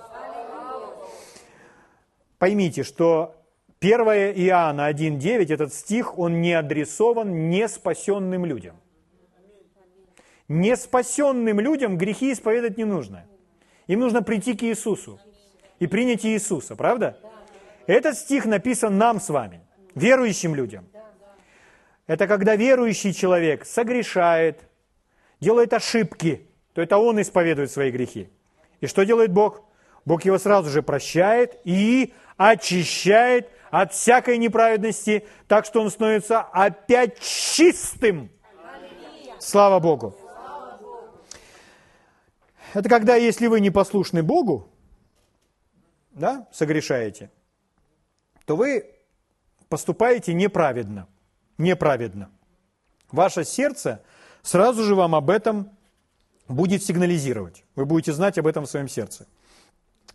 Поймите, 2.39 2.83
что 2.83 3.37
1 3.81 4.01
Иоанна 4.01 4.91
1.9, 4.91 5.53
этот 5.53 5.75
стих, 5.75 6.19
он 6.19 6.41
не 6.41 6.55
адресован 6.55 7.51
неспасенным 7.51 8.47
людям. 8.47 8.77
Неспасенным 10.49 11.61
людям 11.61 11.99
грехи 11.99 12.33
исповедать 12.33 12.79
не 12.79 12.85
нужно. 12.85 13.27
Им 13.87 14.01
нужно 14.01 14.23
прийти 14.23 14.55
к 14.55 14.63
Иисусу 14.63 15.21
и 15.79 15.87
принять 15.87 16.25
Иисуса, 16.25 16.75
правда? 16.75 17.19
Этот 17.87 18.17
стих 18.17 18.47
написан 18.47 18.97
нам 18.97 19.21
с 19.21 19.29
вами, 19.29 19.61
верующим 19.95 20.55
людям. 20.55 20.87
Это 22.07 22.27
когда 22.27 22.57
верующий 22.57 23.13
человек 23.13 23.67
согрешает, 23.67 24.61
делает 25.41 25.73
ошибки, 25.75 26.47
то 26.73 26.81
это 26.81 26.97
он 26.97 27.21
исповедует 27.21 27.71
свои 27.71 27.91
грехи. 27.91 28.29
И 28.83 28.89
что 28.89 29.05
делает 29.05 29.33
Бог? 29.33 29.63
Бог 30.05 30.25
его 30.25 30.39
сразу 30.39 30.69
же 30.69 30.83
прощает 30.83 31.61
и 31.65 32.13
очищает 32.37 33.49
от 33.71 33.95
всякой 33.95 34.39
неправедности, 34.39 35.27
так 35.47 35.65
что 35.65 35.81
он 35.81 35.89
становится 35.89 36.41
опять 36.41 37.21
чистым. 37.21 38.29
Слава 39.39 39.79
Богу. 39.79 40.17
Это 42.75 42.89
когда, 42.89 43.15
если 43.15 43.47
вы 43.47 43.61
не 43.61 43.71
послушны 43.71 44.25
Богу, 44.25 44.69
да, 46.11 46.49
согрешаете, 46.53 47.31
то 48.47 48.57
вы 48.57 48.91
поступаете 49.69 50.35
неправедно. 50.35 51.07
Неправедно. 51.57 52.31
Ваше 53.13 53.45
сердце 53.45 54.03
сразу 54.43 54.83
же 54.83 54.97
вам 54.97 55.15
об 55.15 55.31
этом 55.31 55.71
будет 56.53 56.83
сигнализировать. 56.83 57.65
Вы 57.75 57.85
будете 57.85 58.13
знать 58.13 58.39
об 58.39 58.47
этом 58.47 58.65
в 58.65 58.71
своем 58.71 58.89
сердце. 58.89 59.27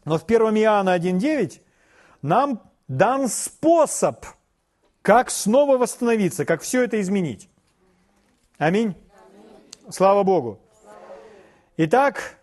Но 0.06 0.18
в 0.18 0.24
1 0.24 0.40
Иоанна 0.58 0.96
1.9 0.98 1.60
нам 2.22 2.62
дан 2.88 3.28
способ, 3.28 4.26
как 5.02 5.30
снова 5.30 5.78
восстановиться, 5.78 6.46
как 6.46 6.62
все 6.62 6.84
это 6.84 7.00
изменить. 7.02 7.50
Аминь. 8.58 8.96
Слава 9.90 10.24
Богу. 10.24 10.60
Итак, 11.78 12.38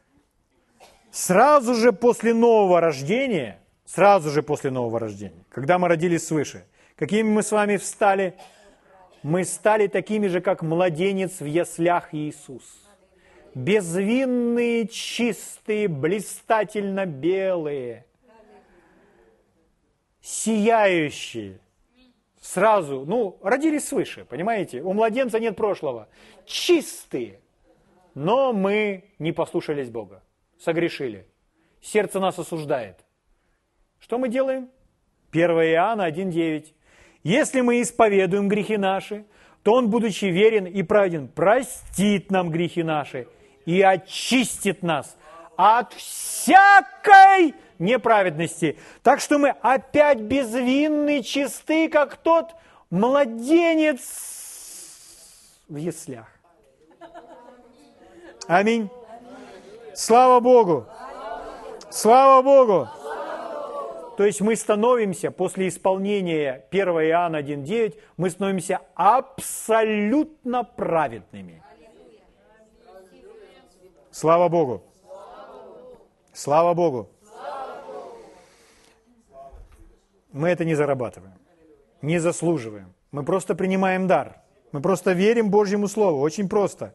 Сразу 1.14 1.76
же 1.76 1.92
после 1.92 2.35
нового 2.35 2.80
рождения, 2.80 3.61
сразу 3.87 4.30
же 4.30 4.42
после 4.42 4.72
нового 4.72 4.98
рождения, 4.98 5.44
когда 5.48 5.78
мы 5.78 5.87
родились 5.87 6.26
свыше, 6.26 6.64
какими 6.96 7.28
мы 7.28 7.44
с 7.44 7.52
вами 7.52 7.76
встали? 7.76 8.35
Мы 9.22 9.44
стали 9.44 9.87
такими 9.87 10.26
же, 10.26 10.40
как 10.40 10.62
младенец 10.62 11.38
в 11.38 11.44
яслях 11.44 12.12
Иисус. 12.12 12.64
Безвинные, 13.55 14.88
чистые, 14.88 15.88
блистательно 15.88 17.07
белые, 17.07 18.05
сияющие. 20.21 21.59
Сразу, 22.40 23.05
ну, 23.07 23.38
родились 23.43 23.88
свыше, 23.88 24.25
понимаете? 24.25 24.83
У 24.83 24.93
младенца 24.93 25.38
нет 25.40 25.57
прошлого. 25.57 26.09
Чистые. 26.45 27.40
Но 28.14 28.53
мы 28.53 29.05
не 29.19 29.33
послушались 29.33 29.88
Бога 29.88 30.23
согрешили. 30.64 31.27
Сердце 31.81 32.21
нас 32.21 32.38
осуждает. 32.38 33.05
Что 34.01 34.19
мы 34.19 34.29
делаем? 34.29 34.69
1 35.31 35.51
Иоанна 35.51 36.09
1.9. 36.09 36.67
Если 37.23 37.61
мы 37.61 37.83
исповедуем 37.83 38.49
грехи 38.49 38.77
наши, 38.77 39.25
то 39.62 39.73
Он, 39.73 39.90
будучи 39.90 40.27
верен 40.27 40.67
и 40.67 40.83
праведен, 40.83 41.29
простит 41.29 42.31
нам 42.31 42.51
грехи 42.51 42.83
наши 42.83 43.27
и 43.66 43.83
очистит 43.83 44.83
нас 44.83 45.16
от 45.57 45.92
всякой 45.92 47.55
неправедности. 47.79 48.79
Так 49.03 49.20
что 49.20 49.38
мы 49.38 49.50
опять 49.50 50.20
безвинны, 50.20 51.22
чисты, 51.22 51.88
как 51.88 52.16
тот 52.16 52.55
младенец 52.90 54.00
в 55.68 55.77
яслях. 55.77 56.27
Аминь. 58.46 58.90
Слава 59.94 60.40
Богу. 60.40 60.87
Слава 61.90 62.42
Богу. 62.42 62.88
То 64.16 64.24
есть 64.24 64.40
мы 64.40 64.55
становимся 64.55 65.31
после 65.31 65.68
исполнения 65.68 66.64
1 66.70 66.88
Иоанна 66.88 67.40
1.9, 67.40 67.98
мы 68.16 68.31
становимся 68.31 68.81
абсолютно 68.94 70.62
праведными. 70.62 71.63
Слава 74.14 74.48
Богу. 74.48 74.81
Слава 76.33 76.72
Богу. 76.72 77.11
Мы 80.31 80.50
это 80.50 80.64
не 80.64 80.77
зарабатываем, 80.77 81.35
не 82.00 82.20
заслуживаем. 82.20 82.94
Мы 83.11 83.24
просто 83.24 83.57
принимаем 83.57 84.07
дар. 84.07 84.40
Мы 84.70 84.81
просто 84.81 85.14
верим 85.14 85.50
Божьему 85.50 85.88
Слову. 85.88 86.20
Очень 86.20 86.48
просто. 86.48 86.94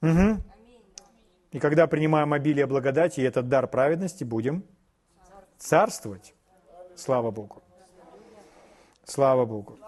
Угу. 0.00 0.40
И 1.52 1.58
когда 1.58 1.86
принимаем 1.86 2.32
обилие 2.32 2.66
благодати 2.66 3.20
и 3.20 3.24
этот 3.24 3.48
дар 3.48 3.68
праведности, 3.68 4.24
будем 4.24 4.64
царствовать. 5.58 6.34
Слава 6.96 7.30
Богу. 7.30 7.62
Слава 9.04 9.44
Богу. 9.44 9.78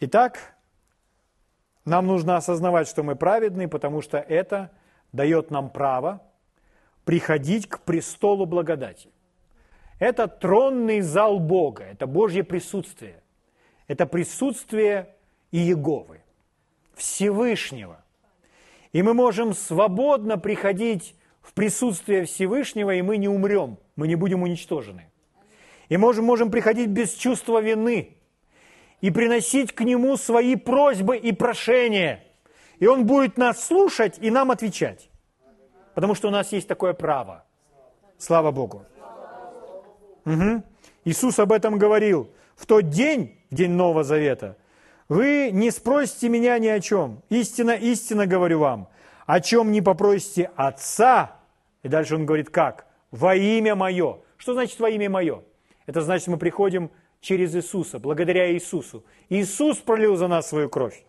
Итак, 0.00 0.55
нам 1.86 2.06
нужно 2.06 2.36
осознавать, 2.36 2.88
что 2.88 3.02
мы 3.02 3.14
праведны, 3.14 3.68
потому 3.68 4.02
что 4.02 4.18
это 4.18 4.70
дает 5.12 5.50
нам 5.50 5.70
право 5.70 6.20
приходить 7.04 7.68
к 7.68 7.80
престолу 7.80 8.44
благодати. 8.44 9.08
Это 10.00 10.26
тронный 10.26 11.00
зал 11.00 11.38
Бога, 11.38 11.84
это 11.84 12.06
Божье 12.06 12.42
присутствие. 12.42 13.22
Это 13.86 14.04
присутствие 14.04 15.14
Иеговы, 15.52 16.20
Всевышнего. 16.94 18.04
И 18.92 19.02
мы 19.02 19.14
можем 19.14 19.54
свободно 19.54 20.38
приходить 20.38 21.14
в 21.40 21.52
присутствие 21.52 22.24
Всевышнего, 22.24 22.94
и 22.94 23.02
мы 23.02 23.16
не 23.16 23.28
умрем, 23.28 23.78
мы 23.94 24.08
не 24.08 24.16
будем 24.16 24.42
уничтожены. 24.42 25.08
И 25.88 25.96
можем, 25.96 26.24
можем 26.24 26.50
приходить 26.50 26.88
без 26.88 27.14
чувства 27.14 27.60
вины 27.60 28.16
и 29.00 29.10
приносить 29.10 29.72
к 29.72 29.82
Нему 29.82 30.16
свои 30.16 30.56
просьбы 30.56 31.16
и 31.16 31.32
прошения. 31.32 32.24
И 32.78 32.86
Он 32.86 33.06
будет 33.06 33.36
нас 33.36 33.64
слушать 33.64 34.18
и 34.20 34.30
нам 34.30 34.50
отвечать. 34.50 35.10
Потому 35.94 36.14
что 36.14 36.28
у 36.28 36.30
нас 36.30 36.52
есть 36.52 36.68
такое 36.68 36.92
право. 36.92 37.44
Слава 38.18 38.50
Богу. 38.50 38.84
Угу. 40.24 40.62
Иисус 41.04 41.38
об 41.38 41.52
этом 41.52 41.78
говорил. 41.78 42.30
В 42.56 42.66
тот 42.66 42.88
день, 42.88 43.38
в 43.50 43.54
день 43.54 43.70
Нового 43.70 44.02
Завета, 44.02 44.56
вы 45.08 45.50
не 45.52 45.70
спросите 45.70 46.28
меня 46.28 46.58
ни 46.58 46.66
о 46.66 46.80
чем. 46.80 47.22
Истинно, 47.28 47.72
истинно 47.72 48.26
говорю 48.26 48.58
вам. 48.58 48.88
О 49.26 49.40
чем 49.40 49.70
не 49.72 49.80
попросите 49.80 50.50
Отца. 50.56 51.36
И 51.82 51.88
дальше 51.88 52.16
он 52.16 52.26
говорит, 52.26 52.50
как? 52.50 52.86
Во 53.10 53.34
имя 53.34 53.74
Мое. 53.74 54.18
Что 54.36 54.54
значит 54.54 54.78
во 54.80 54.90
имя 54.90 55.08
Мое? 55.08 55.42
Это 55.86 56.00
значит, 56.00 56.26
мы 56.26 56.38
приходим 56.38 56.90
через 57.20 57.54
Иисуса, 57.54 57.98
благодаря 57.98 58.52
Иисусу. 58.52 59.04
Иисус 59.28 59.78
пролил 59.78 60.16
за 60.16 60.28
нас 60.28 60.48
свою 60.48 60.68
кровь. 60.68 61.04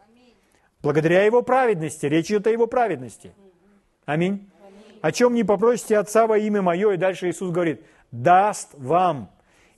Благодаря 0.82 1.24
Его 1.24 1.42
праведности. 1.42 2.06
Речь 2.06 2.28
идет 2.28 2.48
о 2.48 2.52
Его 2.52 2.68
праведности. 2.68 3.34
Аминь. 4.06 4.50
О 5.02 5.12
чем 5.12 5.34
не 5.34 5.44
попросите 5.44 5.98
Отца 5.98 6.28
во 6.28 6.38
имя 6.38 6.62
Мое. 6.62 6.92
И 6.92 6.98
дальше 6.98 7.30
Иисус 7.30 7.52
говорит, 7.52 7.82
даст 8.12 8.70
вам. 8.74 9.30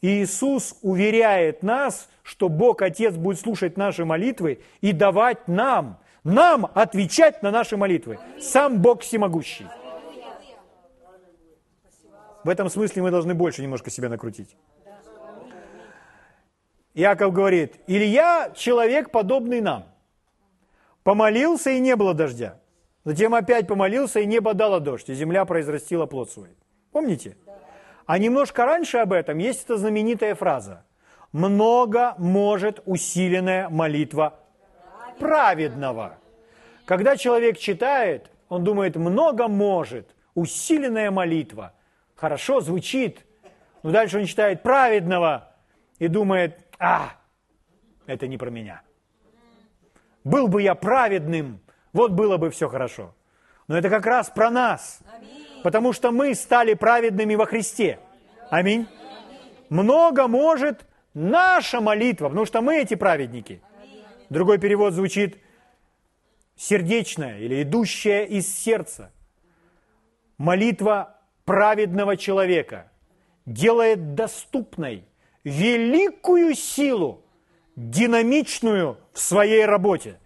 И 0.02 0.24
Иисус 0.24 0.78
уверяет 0.82 1.62
нас, 1.64 2.10
что 2.24 2.48
Бог 2.48 2.82
Отец 2.82 3.16
будет 3.16 3.40
слушать 3.40 3.76
наши 3.76 4.06
молитвы 4.06 4.60
и 4.82 4.94
давать 4.94 5.48
нам, 5.48 6.00
нам 6.24 6.70
отвечать 6.74 7.44
на 7.44 7.52
наши 7.52 7.76
молитвы. 7.76 8.20
Сам 8.40 8.82
Бог 8.82 9.02
всемогущий. 9.02 9.66
В 12.44 12.50
этом 12.50 12.70
смысле 12.70 13.02
мы 13.04 13.12
должны 13.12 13.34
больше 13.34 13.62
немножко 13.62 13.90
себя 13.90 14.08
накрутить. 14.08 14.56
Яков 16.94 17.34
говорит, 17.34 17.76
Илья 17.88 18.52
человек, 18.56 19.12
подобный 19.12 19.62
нам. 19.62 19.86
Помолился, 21.04 21.72
и 21.72 21.80
не 21.80 21.96
было 21.96 22.14
дождя. 22.14 22.60
Затем 23.06 23.34
опять 23.34 23.68
помолился, 23.68 24.20
и 24.20 24.26
небо 24.26 24.54
дало 24.54 24.80
дождь, 24.80 25.10
и 25.10 25.14
земля 25.14 25.46
произрастила 25.46 26.06
плод 26.06 26.30
свой. 26.30 26.50
Помните? 26.92 27.38
А 28.06 28.18
немножко 28.18 28.66
раньше 28.66 28.98
об 28.98 29.14
этом 29.14 29.38
есть 29.38 29.66
эта 29.66 29.78
знаменитая 29.78 30.36
фраза. 30.36 30.86
«Много 31.32 32.16
может 32.18 32.82
усиленная 32.86 33.70
молитва 33.70 34.40
праведного». 35.20 36.18
Когда 36.86 37.16
человек 37.18 37.60
читает, 37.60 38.32
он 38.50 38.64
думает, 38.64 38.96
много 38.96 39.48
может 39.48 40.16
усиленная 40.34 41.12
молитва. 41.12 41.74
Хорошо 42.16 42.62
звучит, 42.62 43.26
но 43.84 43.92
дальше 43.92 44.18
он 44.18 44.26
читает 44.26 44.64
праведного 44.64 45.52
и 46.00 46.08
думает, 46.08 46.69
а, 46.80 47.12
это 48.08 48.28
не 48.28 48.38
про 48.38 48.50
меня. 48.50 48.82
Был 50.24 50.48
бы 50.48 50.62
я 50.62 50.76
праведным, 50.76 51.60
вот 51.94 52.12
было 52.12 52.38
бы 52.38 52.50
все 52.50 52.70
хорошо. 52.70 53.16
Но 53.68 53.78
это 53.78 53.90
как 53.90 54.06
раз 54.06 54.30
про 54.30 54.50
нас. 54.50 55.00
Потому 55.64 55.94
что 55.94 56.12
мы 56.12 56.34
стали 56.34 56.74
праведными 56.74 57.36
во 57.36 57.46
Христе. 57.46 58.00
Аминь. 58.50 58.88
Много 59.70 60.28
может 60.28 60.88
наша 61.14 61.82
молитва, 61.82 62.30
потому 62.30 62.46
что 62.46 62.62
мы 62.62 62.78
эти 62.78 62.96
праведники. 62.96 63.62
Другой 64.30 64.58
перевод 64.58 64.94
звучит 64.94 65.38
сердечная 66.56 67.40
или 67.40 67.64
идущая 67.64 68.24
из 68.24 68.48
сердца. 68.48 69.12
Молитва 70.38 71.18
праведного 71.46 72.16
человека 72.16 72.92
делает 73.46 74.16
доступной 74.16 75.09
великую 75.44 76.56
силу, 76.56 77.24
динамичную 77.76 78.98
в 79.14 79.20
своей 79.20 79.66
работе. 79.66 80.20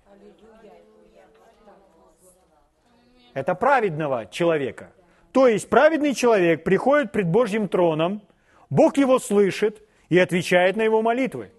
Это 3.34 3.56
праведного 3.56 4.26
человека– 4.28 4.91
то 5.34 5.47
есть 5.47 5.67
праведный 5.67 6.13
человек 6.13 6.63
приходит 6.63 7.12
пред 7.12 7.28
Божьим 7.28 7.67
троном, 7.67 8.21
Бог 8.69 8.97
его 8.97 9.17
слышит 9.17 9.82
и 10.10 10.19
отвечает 10.19 10.76
на 10.76 10.84
его 10.84 11.02
молитвы. 11.02 11.52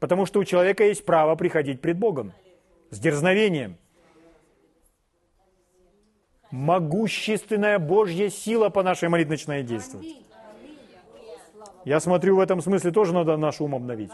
Потому 0.00 0.26
что 0.26 0.40
у 0.40 0.44
человека 0.44 0.84
есть 0.84 1.06
право 1.06 1.36
приходить 1.36 1.80
пред 1.80 1.98
Богом 1.98 2.32
с 2.90 2.98
дерзновением. 2.98 3.78
Могущественная 6.50 7.78
Божья 7.78 8.28
сила 8.28 8.70
по 8.70 8.82
нашей 8.82 9.08
молитве 9.08 9.34
начинает 9.34 9.66
действовать. 9.66 10.23
Я 11.84 12.00
смотрю, 12.00 12.36
в 12.36 12.40
этом 12.40 12.62
смысле 12.62 12.90
тоже 12.90 13.12
надо 13.12 13.36
наш 13.36 13.60
ум 13.60 13.74
обновить. 13.74 14.10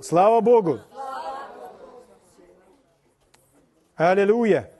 Слава 0.00 0.40
Богу! 0.40 0.80
Аллилуйя! 3.96 4.70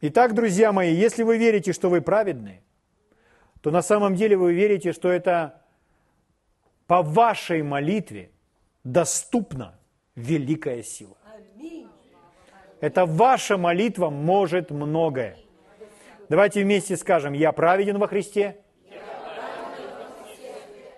Итак, 0.00 0.34
друзья 0.34 0.72
мои, 0.72 0.94
если 0.94 1.22
вы 1.22 1.38
верите, 1.38 1.72
что 1.72 1.88
вы 1.88 2.00
праведны, 2.02 2.60
то 3.62 3.70
на 3.70 3.80
самом 3.80 4.14
деле 4.14 4.36
вы 4.36 4.52
верите, 4.52 4.92
что 4.92 5.08
это 5.08 5.62
по 6.86 7.02
вашей 7.02 7.62
молитве 7.62 8.30
доступна 8.84 9.78
великая 10.14 10.82
сила. 10.82 11.16
Это 12.80 13.06
ваша 13.06 13.56
молитва 13.56 14.10
может 14.10 14.70
многое. 14.70 15.38
Давайте 16.28 16.62
вместе 16.62 16.96
скажем, 16.96 17.32
я 17.34 17.52
праведен 17.52 17.98
во 17.98 18.08
Христе, 18.08 18.56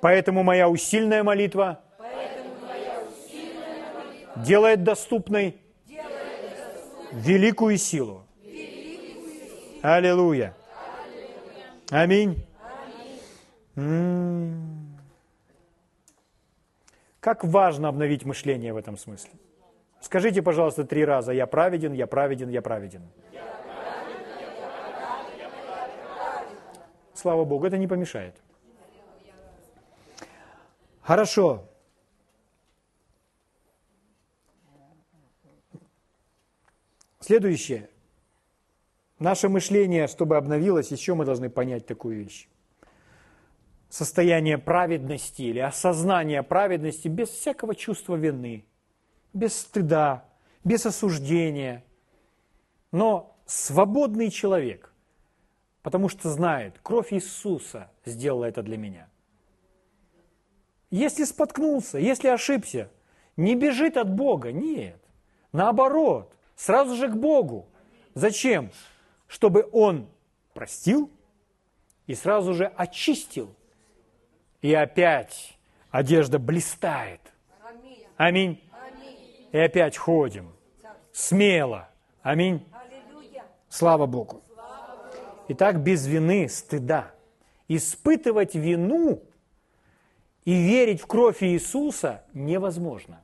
поэтому 0.01 0.43
моя 0.43 0.69
усильная 0.69 1.23
молитва, 1.23 1.81
делает 4.37 4.85
доступной 4.85 5.61
великую 7.12 7.77
силу. 7.77 8.25
Аллилуйя. 9.83 10.55
Аминь. 11.91 12.45
Как 17.21 17.45
важно 17.45 17.88
обновить 17.88 18.25
мышление 18.25 18.73
в 18.73 18.77
этом 18.77 18.97
смысле. 18.97 19.31
Скажите, 20.01 20.43
пожалуйста, 20.43 20.85
три 20.85 21.05
раза, 21.05 21.33
я 21.33 21.47
праведен, 21.47 21.93
я 21.93 22.07
праведен, 22.07 22.49
я 22.49 22.62
праведен. 22.62 23.03
Слава 27.18 27.44
Богу, 27.44 27.66
это 27.66 27.76
не 27.78 27.88
помешает. 27.88 28.37
Хорошо. 31.00 31.68
Следующее. 37.18 37.90
Наше 39.18 39.48
мышление, 39.48 40.07
чтобы 40.07 40.37
обновилось, 40.37 40.92
еще 40.92 41.14
мы 41.14 41.24
должны 41.24 41.50
понять 41.50 41.87
такую 41.87 42.18
вещь. 42.18 42.48
Состояние 43.88 44.57
праведности 44.57 45.42
или 45.42 45.59
осознание 45.59 46.44
праведности 46.44 47.09
без 47.09 47.31
всякого 47.31 47.74
чувства 47.74 48.14
вины, 48.14 48.64
без 49.33 49.59
стыда, 49.59 50.24
без 50.62 50.87
осуждения. 50.87 51.85
Но 52.92 53.37
свободный 53.44 54.31
человек, 54.31 54.88
потому 55.88 56.11
что 56.11 56.29
знает, 56.29 56.79
кровь 56.83 57.14
Иисуса 57.14 57.90
сделала 58.05 58.44
это 58.44 58.62
для 58.62 58.77
меня. 58.77 59.09
Если 60.90 61.24
споткнулся, 61.24 61.96
если 61.96 62.29
ошибся, 62.29 62.90
не 63.38 63.55
бежит 63.55 63.96
от 63.96 64.14
Бога, 64.14 64.53
нет. 64.53 65.01
Наоборот, 65.51 66.31
сразу 66.57 66.94
же 66.94 67.09
к 67.09 67.16
Богу. 67.16 67.70
Зачем? 68.12 68.70
Чтобы 69.29 69.66
Он 69.72 70.11
простил 70.53 71.11
и 72.07 72.14
сразу 72.14 72.53
же 72.53 72.66
очистил. 72.66 73.55
И 74.61 74.74
опять 74.74 75.59
одежда 75.90 76.38
блистает. 76.38 77.22
Аминь. 78.18 78.62
И 79.53 79.59
опять 79.59 79.96
ходим. 79.96 80.53
Смело. 81.12 81.88
Аминь. 82.20 82.62
Слава 83.70 84.05
Богу. 84.05 84.42
Итак, 85.48 85.82
без 85.82 86.06
вины, 86.06 86.48
стыда. 86.48 87.14
Испытывать 87.68 88.54
вину 88.54 89.22
и 90.44 90.52
верить 90.52 91.00
в 91.00 91.06
кровь 91.06 91.42
Иисуса 91.42 92.24
невозможно. 92.34 93.20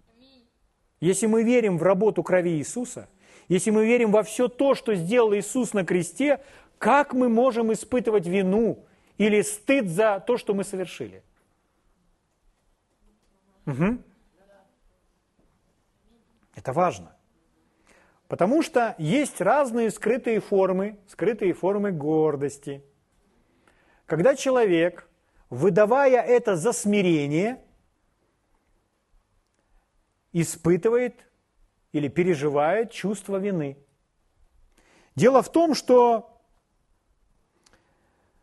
Если 1.01 1.27
мы 1.27 1.43
верим 1.43 1.77
в 1.79 1.83
работу 1.83 2.23
крови 2.23 2.57
Иисуса, 2.57 3.09
если 3.49 3.71
мы 3.71 3.87
верим 3.87 4.11
во 4.11 4.23
все 4.23 4.49
то, 4.49 4.75
что 4.75 4.95
сделал 4.95 5.35
Иисус 5.35 5.75
на 5.75 5.85
кресте, 5.85 6.41
как 6.79 7.13
мы 7.13 7.29
можем 7.29 7.73
испытывать 7.73 8.27
вину 8.27 8.85
или 9.19 9.43
стыд 9.43 9.89
за 9.89 10.23
то, 10.27 10.39
что 10.39 10.55
мы 10.55 10.65
совершили? 10.65 11.23
Угу. 13.67 13.99
Это 16.55 16.73
важно. 16.73 17.14
Потому 18.35 18.63
что 18.63 18.97
есть 18.99 19.41
разные 19.41 19.93
скрытые 19.93 20.41
формы, 20.41 20.99
скрытые 21.07 21.53
формы 21.53 21.93
гордости. 21.93 22.83
Когда 24.07 24.35
человек, 24.35 25.09
выдавая 25.51 26.21
это 26.21 26.57
за 26.57 26.73
смирение, 26.73 27.63
испытывает 30.33 31.15
или 31.93 32.09
переживает 32.09 32.91
чувство 32.91 33.37
вины. 33.37 33.79
Дело 35.15 35.41
в 35.41 35.53
том, 35.53 35.77
что 35.77 36.37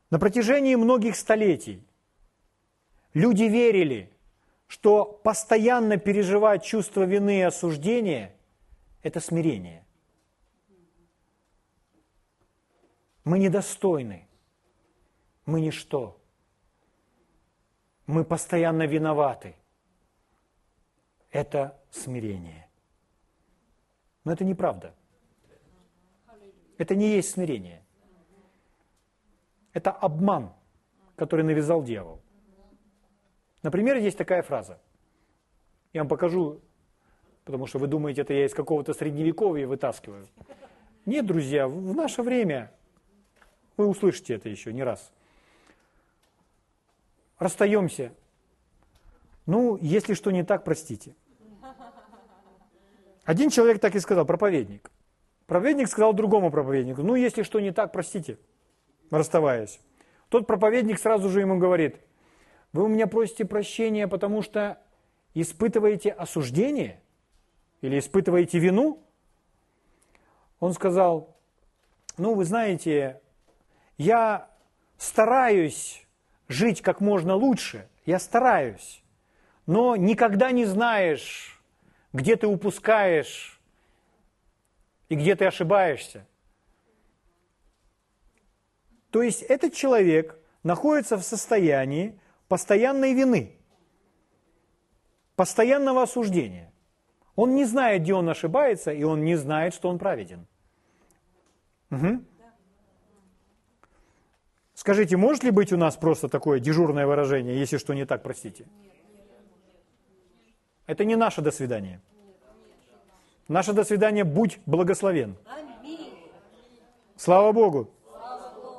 на 0.10 0.20
протяжении 0.20 0.76
многих 0.76 1.18
столетий 1.18 1.86
люди 3.14 3.44
верили, 3.44 4.10
что 4.68 5.04
постоянно 5.04 5.98
переживать 5.98 6.64
чувство 6.64 7.04
вины 7.04 7.40
и 7.40 7.42
осуждения– 7.42 8.34
это 9.04 9.20
смирение. 9.20 9.81
Мы 13.24 13.40
недостойны, 13.40 14.28
мы 15.46 15.62
ничто, 15.62 16.20
мы 18.08 18.24
постоянно 18.24 18.88
виноваты. 18.88 19.56
Это 21.30 21.80
смирение. 21.92 22.70
Но 24.24 24.34
это 24.34 24.44
неправда. 24.44 24.94
Это 26.78 26.96
не 26.96 27.16
есть 27.16 27.32
смирение. 27.32 27.84
Это 29.74 29.92
обман, 29.92 30.52
который 31.16 31.46
навязал 31.46 31.84
дьявол. 31.84 32.22
Например, 33.64 33.96
есть 33.98 34.18
такая 34.18 34.42
фраза. 34.42 34.82
Я 35.94 36.02
вам 36.02 36.10
покажу, 36.10 36.60
потому 37.46 37.68
что 37.68 37.80
вы 37.80 37.88
думаете, 37.88 38.22
это 38.22 38.34
я 38.34 38.46
из 38.46 38.54
какого-то 38.54 38.94
средневековья 38.94 39.68
вытаскиваю. 39.68 40.28
Нет, 41.06 41.26
друзья, 41.26 41.68
в 41.68 41.96
наше 41.96 42.24
время 42.24 42.72
вы 43.82 43.88
услышите 43.88 44.36
это 44.36 44.48
еще 44.48 44.72
не 44.72 44.84
раз. 44.84 45.12
Расстаемся. 47.40 48.14
Ну, 49.48 49.78
если 49.82 50.14
что 50.14 50.30
не 50.30 50.44
так, 50.44 50.64
простите. 50.64 51.16
Один 53.24 53.50
человек 53.50 53.80
так 53.80 53.96
и 53.96 54.00
сказал, 54.00 54.26
проповедник. 54.26 54.92
Проповедник 55.48 55.88
сказал 55.88 56.14
другому 56.14 56.52
проповеднику, 56.52 57.02
ну, 57.02 57.16
если 57.16 57.44
что 57.44 57.60
не 57.60 57.72
так, 57.72 57.92
простите, 57.92 58.38
расставаясь. 59.10 59.80
Тот 60.30 60.48
проповедник 60.48 61.00
сразу 61.00 61.30
же 61.30 61.42
ему 61.42 61.58
говорит, 61.58 62.00
вы 62.72 62.84
у 62.84 62.88
меня 62.88 63.08
просите 63.08 63.46
прощения, 63.46 64.08
потому 64.08 64.44
что 64.44 64.82
испытываете 65.34 66.12
осуждение 66.12 67.02
или 67.82 68.00
испытываете 68.00 68.60
вину? 68.60 69.04
Он 70.60 70.74
сказал, 70.74 71.36
ну, 72.18 72.36
вы 72.36 72.46
знаете, 72.46 73.20
я 74.02 74.50
стараюсь 74.98 76.06
жить 76.48 76.82
как 76.82 77.02
можно 77.02 77.36
лучше, 77.36 77.88
я 78.06 78.20
стараюсь, 78.20 79.04
но 79.68 79.96
никогда 79.96 80.52
не 80.52 80.66
знаешь, 80.66 81.62
где 82.12 82.36
ты 82.36 82.48
упускаешь 82.48 83.60
и 85.08 85.16
где 85.16 85.36
ты 85.36 85.46
ошибаешься. 85.46 86.26
То 89.12 89.22
есть 89.22 89.44
этот 89.44 89.76
человек 89.76 90.40
находится 90.64 91.16
в 91.16 91.24
состоянии 91.24 92.20
постоянной 92.48 93.14
вины, 93.14 93.56
постоянного 95.36 96.04
осуждения. 96.04 96.74
Он 97.36 97.56
не 97.56 97.66
знает, 97.66 98.02
где 98.02 98.16
он 98.16 98.28
ошибается, 98.30 98.92
и 98.92 99.04
он 99.04 99.24
не 99.24 99.36
знает, 99.36 99.76
что 99.76 99.90
он 99.90 100.00
праведен. 100.00 100.48
Угу. 101.92 102.24
Скажите, 104.82 105.16
может 105.16 105.44
ли 105.44 105.52
быть 105.52 105.72
у 105.72 105.78
нас 105.78 105.96
просто 105.96 106.28
такое 106.28 106.60
дежурное 106.60 107.06
выражение, 107.06 107.60
если 107.60 107.78
что 107.78 107.94
не 107.94 108.04
так, 108.04 108.24
простите? 108.24 108.66
Это 110.88 111.06
не 111.06 111.16
наше 111.16 111.42
до 111.42 111.52
свидания. 111.52 112.02
Наше 113.48 113.74
до 113.74 113.84
свидания 113.84 114.24
будь 114.24 114.60
благословен. 114.66 115.38
Слава 117.16 117.52
Богу. 117.52 117.92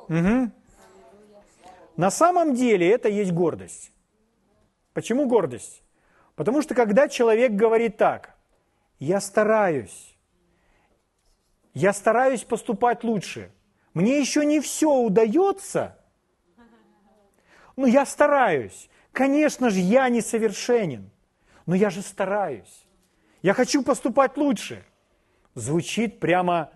Угу. 0.09 0.51
На 1.95 2.11
самом 2.11 2.53
деле 2.53 2.91
это 2.91 3.07
есть 3.07 3.31
гордость. 3.31 3.93
Почему 4.93 5.25
гордость? 5.25 5.83
Потому 6.35 6.61
что 6.61 6.75
когда 6.75 7.07
человек 7.07 7.53
говорит 7.53 7.95
так, 7.95 8.35
я 8.99 9.21
стараюсь, 9.21 10.17
я 11.73 11.93
стараюсь 11.93 12.43
поступать 12.43 13.05
лучше, 13.05 13.53
мне 13.93 14.19
еще 14.19 14.45
не 14.45 14.59
все 14.59 14.91
удается, 14.91 15.97
но 17.75 17.87
я 17.87 18.05
стараюсь. 18.05 18.89
Конечно 19.11 19.69
же, 19.69 19.79
я 19.79 20.09
несовершенен 20.09 21.11
но 21.65 21.75
я 21.75 21.89
же 21.89 22.01
стараюсь. 22.01 22.85
Я 23.41 23.53
хочу 23.53 23.83
поступать 23.83 24.37
лучше. 24.37 24.83
Звучит 25.55 26.19
прямо, 26.19 26.71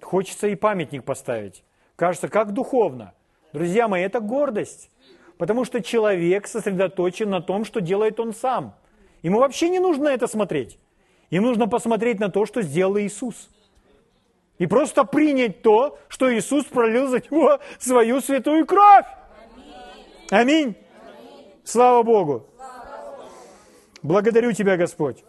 хочется 0.00 0.48
и 0.48 0.54
памятник 0.54 1.04
поставить. 1.04 1.64
Кажется, 1.96 2.28
как 2.28 2.52
духовно. 2.52 3.14
Друзья 3.52 3.88
мои, 3.88 4.02
это 4.02 4.20
гордость. 4.20 4.90
Потому 5.36 5.64
что 5.64 5.82
человек 5.82 6.46
сосредоточен 6.46 7.30
на 7.30 7.40
том, 7.40 7.64
что 7.64 7.80
делает 7.80 8.20
он 8.20 8.34
сам. 8.34 8.74
Ему 9.22 9.38
вообще 9.38 9.68
не 9.68 9.80
нужно 9.80 10.08
это 10.08 10.26
смотреть. 10.26 10.78
Им 11.30 11.44
нужно 11.44 11.66
посмотреть 11.66 12.20
на 12.20 12.28
то, 12.28 12.46
что 12.46 12.62
сделал 12.62 12.98
Иисус. 12.98 13.48
И 14.60 14.66
просто 14.66 15.04
принять 15.04 15.62
то, 15.62 15.98
что 16.08 16.30
Иисус 16.30 16.66
пролил 16.66 17.08
за 17.08 17.16
него 17.30 17.58
свою 17.78 18.20
святую 18.20 18.66
кровь. 18.66 19.06
Аминь. 20.28 20.76
Аминь. 20.76 20.76
Слава 21.64 22.02
Богу. 22.02 22.46
Благодарю 24.02 24.52
Тебя, 24.52 24.76
Господь. 24.76 25.24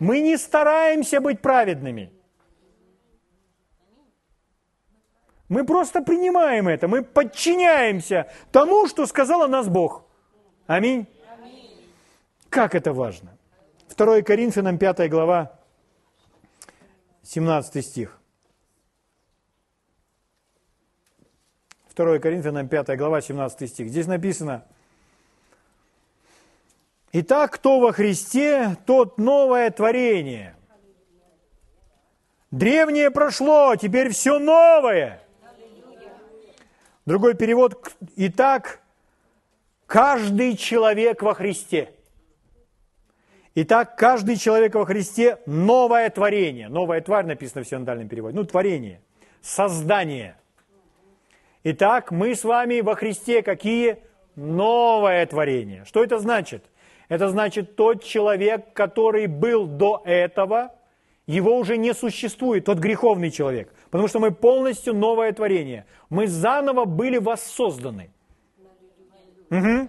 Мы 0.00 0.20
не 0.20 0.36
стараемся 0.36 1.20
быть 1.20 1.40
праведными. 1.40 2.12
Мы 5.48 5.64
просто 5.64 6.02
принимаем 6.02 6.66
это, 6.66 6.88
мы 6.88 7.04
подчиняемся 7.04 8.32
тому, 8.50 8.88
что 8.88 9.06
сказал 9.06 9.42
о 9.42 9.48
нас 9.48 9.68
Бог. 9.68 10.04
Аминь. 10.66 11.06
Как 12.48 12.74
это 12.74 12.92
важно. 12.92 13.36
2 13.96 14.22
Коринфянам 14.22 14.76
5 14.76 15.08
глава, 15.08 15.52
17 17.22 17.84
стих. 17.84 18.19
2 21.94 22.18
Коринфянам 22.18 22.68
5 22.68 22.96
глава, 22.96 23.20
17 23.20 23.68
стих. 23.68 23.88
Здесь 23.88 24.06
написано– 24.06 24.64
Итак, 27.12 27.54
кто 27.54 27.80
во 27.80 27.92
Христе, 27.92 28.76
тот 28.86 29.18
новое 29.18 29.70
творение. 29.70 30.54
Древнее 32.52 33.10
прошло, 33.10 33.74
теперь 33.74 34.10
все 34.10 34.38
новое. 34.38 35.20
Другой 37.06 37.34
перевод. 37.34 37.92
Итак, 38.14 38.80
каждый 39.86 40.56
человек 40.56 41.22
во 41.22 41.34
Христе. 41.34 41.92
Итак, 43.56 43.96
каждый 43.96 44.36
человек 44.36 44.76
во 44.76 44.86
Христе– 44.86 45.38
новое 45.46 46.10
творение. 46.10 46.68
Новая 46.68 47.00
тварь 47.00 47.26
написано 47.26 47.64
в 47.64 47.68
синодальном 47.68 48.08
переводе. 48.08 48.36
Ну, 48.36 48.44
творение, 48.44 49.00
создание. 49.42 50.36
Итак, 51.62 52.10
мы 52.10 52.34
с 52.34 52.44
вами 52.44 52.80
во 52.80 52.94
Христе 52.94 53.42
какие? 53.42 53.98
Новое 54.34 55.26
творение. 55.26 55.84
Что 55.84 56.02
это 56.02 56.18
значит? 56.18 56.64
Это 57.08 57.28
значит, 57.28 57.76
тот 57.76 58.02
человек, 58.02 58.72
который 58.72 59.26
был 59.26 59.66
до 59.66 60.00
этого, 60.04 60.72
его 61.26 61.58
уже 61.58 61.76
не 61.76 61.92
существует, 61.92 62.64
тот 62.64 62.78
греховный 62.78 63.30
человек. 63.30 63.74
Потому 63.90 64.08
что 64.08 64.20
мы 64.20 64.30
полностью 64.30 64.94
новое 64.94 65.32
творение. 65.32 65.84
Мы 66.08 66.28
заново 66.28 66.86
были 66.86 67.18
воссозданы. 67.18 68.10
Угу. 69.50 69.88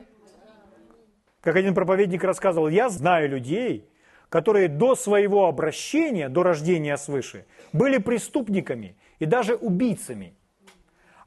Как 1.42 1.56
один 1.56 1.74
проповедник 1.74 2.24
рассказывал, 2.24 2.68
я 2.68 2.90
знаю 2.90 3.30
людей, 3.30 3.88
которые 4.28 4.68
до 4.68 4.96
своего 4.96 5.48
обращения, 5.48 6.28
до 6.28 6.44
рождения 6.44 6.98
свыше, 6.98 7.46
были 7.72 7.98
преступниками 7.98 8.96
и 9.20 9.26
даже 9.26 9.56
убийцами. 9.56 10.34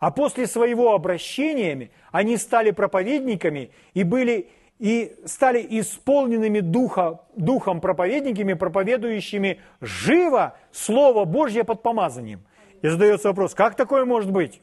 А 0.05 0.11
после 0.11 0.47
своего 0.47 0.93
обращения 0.93 1.89
они 2.13 2.37
стали 2.37 2.73
проповедниками 2.73 3.71
и 3.95 4.05
были 4.05 4.51
и 4.79 5.17
стали 5.25 5.67
исполненными 5.81 6.61
духа, 6.61 7.23
духом 7.37 7.81
проповедниками, 7.81 8.53
проповедующими 8.53 9.63
живо 9.81 10.59
Слово 10.73 11.25
Божье 11.25 11.65
под 11.65 11.81
помазанием. 11.81 12.45
И 12.83 12.89
задается 12.89 13.29
вопрос, 13.29 13.55
как 13.55 13.77
такое 13.77 14.05
может 14.05 14.31
быть? 14.31 14.61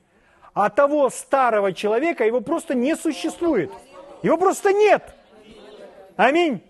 А 0.53 0.69
того 0.69 1.09
старого 1.09 1.73
человека 1.73 2.23
его 2.23 2.41
просто 2.41 2.75
не 2.75 2.95
существует. 2.95 3.71
Его 4.21 4.37
просто 4.37 4.71
нет. 4.71 5.15
Аминь. 6.17 6.61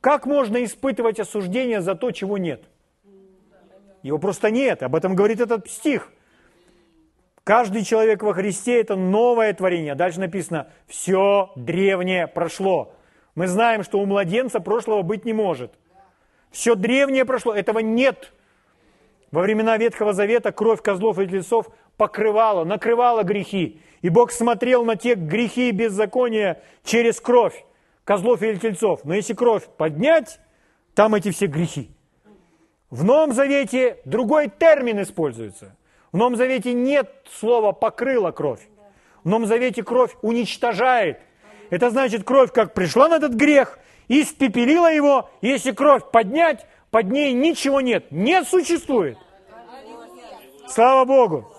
Как 0.00 0.24
можно 0.24 0.62
испытывать 0.62 1.18
осуждение 1.18 1.80
за 1.80 1.96
то, 1.96 2.12
чего 2.12 2.38
нет? 2.38 2.62
Его 4.04 4.18
просто 4.20 4.52
нет. 4.52 4.84
Об 4.84 4.94
этом 4.94 5.16
говорит 5.16 5.40
этот 5.40 5.68
стих. 5.68 6.12
Каждый 7.46 7.84
человек 7.84 8.24
во 8.24 8.34
Христе– 8.34 8.80
это 8.80 8.96
новое 8.96 9.54
творение. 9.54 9.94
Дальше 9.94 10.18
написано 10.18 10.66
«все 10.88 11.52
древнее 11.54 12.26
прошло». 12.26 12.92
Мы 13.36 13.46
знаем, 13.46 13.84
что 13.84 14.00
у 14.00 14.04
младенца 14.04 14.58
прошлого 14.58 15.02
быть 15.02 15.24
не 15.24 15.32
может. 15.32 15.72
Все 16.50 16.74
древнее 16.74 17.24
прошло, 17.24 17.54
этого 17.54 17.78
нет. 17.78 18.32
Во 19.30 19.42
времена 19.42 19.76
Ветхого 19.76 20.12
Завета 20.12 20.50
кровь 20.50 20.82
козлов 20.82 21.20
и 21.20 21.28
тельцов 21.28 21.68
покрывала, 21.96 22.64
накрывала 22.64 23.22
грехи. 23.22 23.80
И 24.02 24.08
Бог 24.08 24.32
смотрел 24.32 24.84
на 24.84 24.96
те 24.96 25.14
грехи 25.14 25.68
и 25.68 25.72
беззакония 25.72 26.60
через 26.82 27.20
кровь 27.20 27.64
козлов 28.02 28.42
или 28.42 28.56
тельцов. 28.56 29.04
Но 29.04 29.14
если 29.14 29.34
кровь 29.34 29.68
поднять, 29.76 30.40
там 30.96 31.14
эти 31.14 31.30
все 31.30 31.46
грехи. 31.46 31.92
В 32.90 33.04
Новом 33.04 33.32
Завете 33.32 33.98
другой 34.04 34.48
термин 34.48 35.00
используется– 35.00 35.76
в 36.16 36.18
Новом 36.18 36.36
Завете 36.36 36.72
нет 36.72 37.10
слова 37.30 37.72
«покрыла 37.72 38.30
кровь». 38.30 38.66
В 39.22 39.28
Новом 39.28 39.44
Завете 39.44 39.82
кровь 39.82 40.16
уничтожает. 40.22 41.20
Это 41.68 41.90
значит, 41.90 42.24
кровь 42.24 42.50
как 42.52 42.72
пришла 42.72 43.08
на 43.08 43.16
этот 43.16 43.34
грех, 43.34 43.78
испепелила 44.08 44.90
его, 44.90 45.28
если 45.42 45.72
кровь 45.72 46.10
поднять, 46.10 46.64
под 46.90 47.10
ней 47.10 47.34
ничего 47.34 47.82
нет, 47.82 48.10
не 48.10 48.42
существует. 48.44 49.18
Слава 50.68 51.04
Богу! 51.04 51.52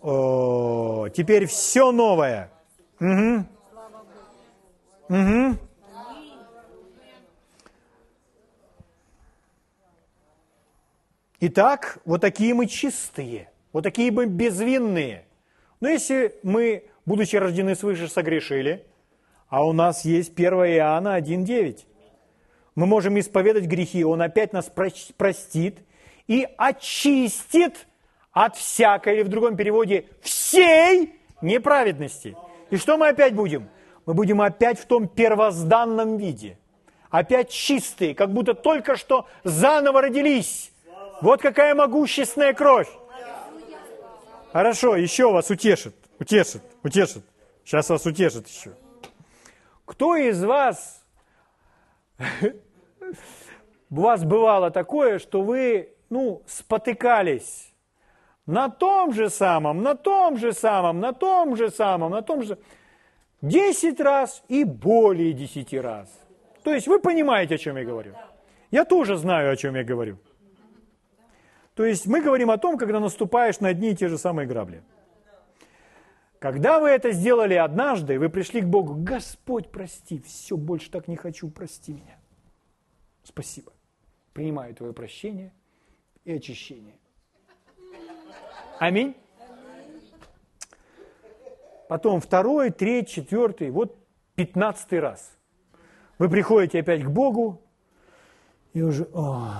О, 0.00 1.08
теперь 1.08 1.46
все 1.46 1.90
новое. 1.90 2.52
Угу. 3.00 3.44
Угу. 5.08 5.56
Итак, 11.38 11.98
вот 12.06 12.22
такие 12.22 12.54
мы 12.54 12.66
чистые, 12.66 13.50
вот 13.72 13.82
такие 13.82 14.10
мы 14.10 14.24
безвинные. 14.24 15.26
Но 15.80 15.88
если 15.88 16.34
мы, 16.42 16.84
будучи 17.04 17.36
рождены 17.36 17.74
свыше, 17.74 18.08
согрешили, 18.08 18.86
а 19.48 19.66
у 19.66 19.74
нас 19.74 20.06
есть 20.06 20.32
1 20.32 20.48
Иоанна 20.48 21.18
1.9, 21.18 21.80
мы 22.74 22.86
можем 22.86 23.18
исповедать 23.18 23.64
грехи, 23.64 24.02
Он 24.02 24.22
опять 24.22 24.54
нас 24.54 24.72
простит 25.16 25.78
и 26.26 26.48
очистит 26.56 27.86
от 28.32 28.56
всякой, 28.56 29.16
или 29.16 29.22
в 29.22 29.28
другом 29.28 29.56
переводе, 29.56 30.06
всей 30.22 31.20
неправедности. 31.42 32.34
И 32.70 32.76
что 32.76 32.96
мы 32.96 33.08
опять 33.08 33.34
будем? 33.34 33.68
Мы 34.06 34.14
будем 34.14 34.40
опять 34.40 34.78
в 34.78 34.86
том 34.86 35.06
первозданном 35.06 36.16
виде. 36.16 36.58
Опять 37.10 37.50
чистые, 37.50 38.14
как 38.14 38.32
будто 38.32 38.54
только 38.54 38.96
что 38.96 39.26
заново 39.44 40.02
родились 40.02 40.72
вот 41.20 41.40
какая 41.40 41.74
могущественная 41.74 42.52
кровь. 42.52 42.88
Хорошо, 44.52 44.96
еще 44.96 45.30
вас 45.30 45.50
утешит, 45.50 45.94
утешит, 46.18 46.62
утешит. 46.82 47.24
Сейчас 47.64 47.90
вас 47.90 48.06
утешит 48.06 48.48
еще. 48.48 48.72
Кто 49.84 50.16
из 50.16 50.42
вас, 50.42 51.04
у 53.90 54.00
вас 54.00 54.24
бывало 54.24 54.70
такое, 54.70 55.18
что 55.18 55.42
вы, 55.42 55.94
ну, 56.10 56.42
спотыкались 56.46 57.72
на 58.46 58.68
том 58.68 59.12
же 59.12 59.28
самом, 59.28 59.82
на 59.82 59.94
том 59.94 60.36
же 60.36 60.52
самом, 60.52 61.00
на 61.00 61.12
том 61.12 61.56
же 61.56 61.70
самом, 61.70 62.12
на 62.12 62.22
том 62.22 62.42
же, 62.42 62.58
десять 63.42 64.00
раз 64.00 64.42
и 64.48 64.64
более 64.64 65.32
десяти 65.32 65.78
раз. 65.78 66.08
То 66.62 66.72
есть 66.72 66.86
вы 66.86 67.00
понимаете, 67.00 67.56
о 67.56 67.58
чем 67.58 67.76
я 67.76 67.84
говорю. 67.84 68.14
Я 68.70 68.84
тоже 68.84 69.16
знаю, 69.16 69.52
о 69.52 69.56
чем 69.56 69.76
я 69.76 69.84
говорю. 69.84 70.18
То 71.76 71.84
есть 71.84 72.06
мы 72.06 72.22
говорим 72.22 72.50
о 72.50 72.56
том, 72.56 72.78
когда 72.78 73.00
наступаешь 73.00 73.60
на 73.60 73.68
одни 73.68 73.90
и 73.90 73.94
те 73.94 74.08
же 74.08 74.16
самые 74.16 74.48
грабли. 74.48 74.82
Когда 76.38 76.80
вы 76.80 76.88
это 76.88 77.12
сделали 77.12 77.52
однажды, 77.52 78.18
вы 78.18 78.30
пришли 78.30 78.62
к 78.62 78.64
Богу, 78.64 78.94
Господь, 78.94 79.70
прости, 79.70 80.18
все, 80.20 80.56
больше 80.56 80.90
так 80.90 81.06
не 81.06 81.16
хочу, 81.16 81.50
прости 81.50 81.92
меня. 81.92 82.18
Спасибо. 83.22 83.72
Принимаю 84.32 84.74
твое 84.74 84.94
прощение 84.94 85.52
и 86.24 86.32
очищение. 86.32 86.94
Аминь. 88.78 89.14
Потом 91.88 92.22
второй, 92.22 92.70
третий, 92.70 93.16
четвертый, 93.16 93.70
вот 93.70 93.98
пятнадцатый 94.34 95.00
раз. 95.00 95.30
Вы 96.18 96.30
приходите 96.30 96.80
опять 96.80 97.04
к 97.04 97.08
Богу, 97.08 97.60
и 98.72 98.80
уже... 98.80 99.04
О, 99.12 99.52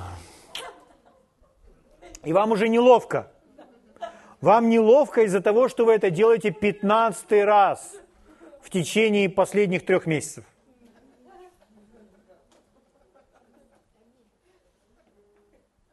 и 2.26 2.32
вам 2.32 2.50
уже 2.50 2.68
неловко. 2.68 3.30
Вам 4.40 4.68
неловко 4.68 5.22
из-за 5.22 5.40
того, 5.40 5.68
что 5.68 5.84
вы 5.84 5.94
это 5.94 6.10
делаете 6.10 6.50
пятнадцатый 6.50 7.44
раз 7.44 7.94
в 8.60 8.68
течение 8.68 9.30
последних 9.30 9.86
трех 9.86 10.06
месяцев. 10.06 10.44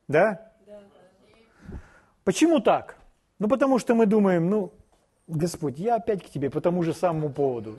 Да? 0.07 0.51
Почему 2.23 2.59
так? 2.59 2.97
Ну, 3.37 3.47
потому 3.47 3.77
что 3.77 3.93
мы 3.93 4.07
думаем, 4.07 4.49
ну, 4.49 4.73
Господь, 5.27 5.77
я 5.77 5.95
опять 5.95 6.25
к 6.25 6.29
тебе 6.29 6.49
по 6.49 6.61
тому 6.61 6.81
же 6.81 6.93
самому 6.93 7.29
поводу. 7.29 7.77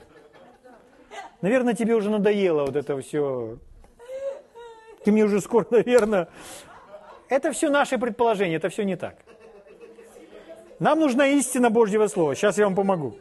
Наверное, 1.40 1.74
тебе 1.74 1.94
уже 1.96 2.08
надоело 2.08 2.66
вот 2.66 2.76
это 2.76 3.00
все. 3.00 3.58
Ты 5.04 5.10
мне 5.10 5.24
уже 5.24 5.40
скоро, 5.40 5.66
наверное, 5.70 6.28
это 7.34 7.52
все 7.52 7.68
наши 7.68 7.98
предположения, 7.98 8.56
это 8.56 8.68
все 8.68 8.84
не 8.84 8.96
так. 8.96 9.16
Нам 10.78 11.00
нужна 11.00 11.26
истина 11.26 11.70
Божьего 11.70 12.06
Слова. 12.06 12.34
Сейчас 12.34 12.58
я 12.58 12.64
вам 12.64 12.74
помогу. 12.74 13.16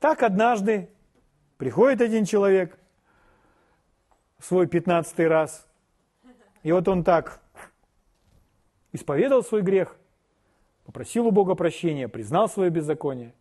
Так 0.00 0.22
однажды 0.22 0.88
приходит 1.56 2.00
один 2.00 2.24
человек 2.24 2.78
в 4.38 4.44
свой 4.44 4.66
пятнадцатый 4.66 5.26
раз, 5.26 5.66
и 6.62 6.70
вот 6.70 6.86
он 6.86 7.02
так 7.02 7.40
исповедал 8.92 9.42
свой 9.42 9.62
грех, 9.62 9.96
попросил 10.84 11.26
у 11.26 11.30
Бога 11.30 11.54
прощения, 11.54 12.08
признал 12.08 12.48
свое 12.48 12.70
беззаконие. 12.70 13.34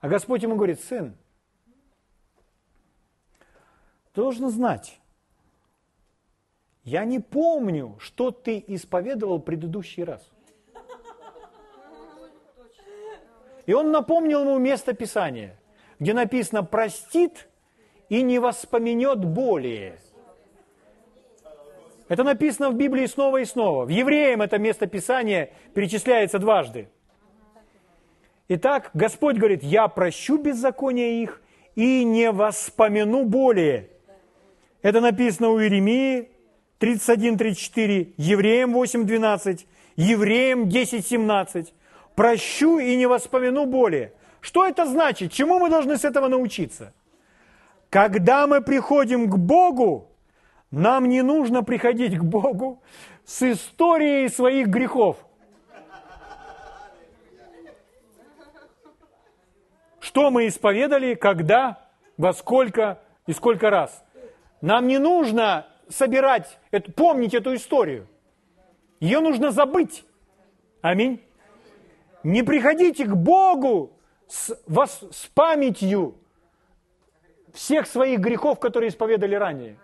А 0.00 0.08
Господь 0.08 0.42
ему 0.42 0.56
говорит, 0.56 0.80
сын, 0.80 1.16
должен 4.14 4.50
знать, 4.50 5.00
я 6.84 7.04
не 7.04 7.20
помню, 7.20 7.96
что 8.00 8.30
ты 8.30 8.62
исповедовал 8.66 9.38
предыдущий 9.38 10.04
раз. 10.04 10.28
И 13.66 13.72
он 13.72 13.92
напомнил 13.92 14.40
ему 14.40 14.58
место 14.58 14.92
Писания, 14.92 15.56
где 16.00 16.14
написано 16.14 16.64
«простит 16.64 17.48
и 18.08 18.22
не 18.22 18.40
воспоменет 18.40 19.24
более». 19.24 19.98
Это 22.08 22.24
написано 22.24 22.70
в 22.70 22.74
Библии 22.74 23.06
снова 23.06 23.38
и 23.38 23.44
снова. 23.44 23.86
В 23.86 23.88
Евреям 23.88 24.42
это 24.42 24.58
место 24.58 24.86
Писания 24.86 25.50
перечисляется 25.72 26.38
дважды. 26.38 26.90
Итак, 28.48 28.90
Господь 28.92 29.36
говорит, 29.36 29.62
я 29.62 29.88
прощу 29.88 30.36
беззаконие 30.36 31.22
их 31.22 31.40
и 31.74 32.04
не 32.04 32.30
воспомяну 32.30 33.24
более. 33.24 33.91
Это 34.82 35.00
написано 35.00 35.50
у 35.50 35.60
Иеремии 35.60 36.28
31-34, 36.80 38.14
Евреям 38.16 38.76
8-12, 38.76 39.66
Евреям 39.94 40.64
10-17. 40.64 41.68
Прощу 42.16 42.78
и 42.78 42.96
не 42.96 43.06
воспомяну 43.06 43.66
более. 43.66 44.12
Что 44.40 44.66
это 44.66 44.86
значит? 44.86 45.32
Чему 45.32 45.60
мы 45.60 45.70
должны 45.70 45.96
с 45.96 46.04
этого 46.04 46.26
научиться? 46.26 46.92
Когда 47.90 48.46
мы 48.48 48.60
приходим 48.60 49.30
к 49.30 49.36
Богу, 49.36 50.08
нам 50.72 51.08
не 51.08 51.22
нужно 51.22 51.62
приходить 51.62 52.18
к 52.18 52.24
Богу 52.24 52.82
с 53.24 53.42
историей 53.42 54.28
своих 54.28 54.66
грехов. 54.66 55.16
Что 60.00 60.30
мы 60.30 60.48
исповедали, 60.48 61.14
когда, 61.14 61.78
во 62.16 62.32
сколько 62.32 63.00
и 63.26 63.32
сколько 63.32 63.70
раз. 63.70 64.02
Нам 64.62 64.86
не 64.86 64.98
нужно 64.98 65.66
собирать, 65.88 66.58
помнить 66.96 67.34
эту 67.34 67.54
историю. 67.54 68.06
Ее 69.00 69.18
нужно 69.18 69.50
забыть. 69.50 70.04
Аминь. 70.80 71.20
Не 72.22 72.44
приходите 72.44 73.04
к 73.04 73.14
Богу 73.14 73.90
с, 74.28 74.56
вас, 74.66 75.02
с 75.10 75.26
памятью 75.26 76.14
всех 77.52 77.88
своих 77.88 78.20
грехов, 78.20 78.60
которые 78.60 78.90
исповедали 78.90 79.34
ранее. 79.34 79.78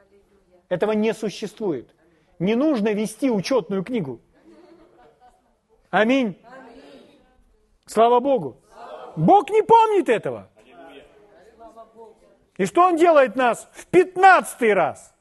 Этого 0.68 0.92
не 0.92 1.12
существует. 1.12 1.92
Не 2.38 2.54
нужно 2.54 2.92
вести 2.92 3.30
учетную 3.30 3.82
книгу. 3.82 4.20
Аминь. 5.90 6.38
Слава 7.84 8.20
Богу. 8.20 8.56
Бог 9.16 9.50
не 9.50 9.62
помнит 9.62 10.08
этого. 10.08 10.48
И 12.58 12.66
что 12.66 12.82
Он 12.82 12.96
делает 12.96 13.36
нас 13.36 13.68
в 13.72 13.86
пятнадцатый 13.86 14.74
раз? 14.74 15.14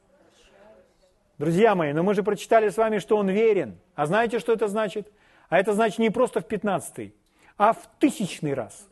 Друзья 1.38 1.76
мои, 1.76 1.92
но 1.92 2.02
мы 2.02 2.14
же 2.14 2.24
прочитали 2.24 2.68
с 2.68 2.76
вами, 2.76 2.98
что 2.98 3.16
Он 3.16 3.30
верен. 3.30 3.78
А 3.94 4.06
знаете, 4.06 4.40
что 4.40 4.52
это 4.52 4.66
значит? 4.66 5.10
А 5.48 5.58
это 5.58 5.72
значит 5.72 6.00
не 6.00 6.10
просто 6.10 6.40
в 6.40 6.46
пятнадцатый, 6.46 7.14
а 7.56 7.72
в 7.72 7.78
тысячный 8.00 8.54
раз. 8.54 8.88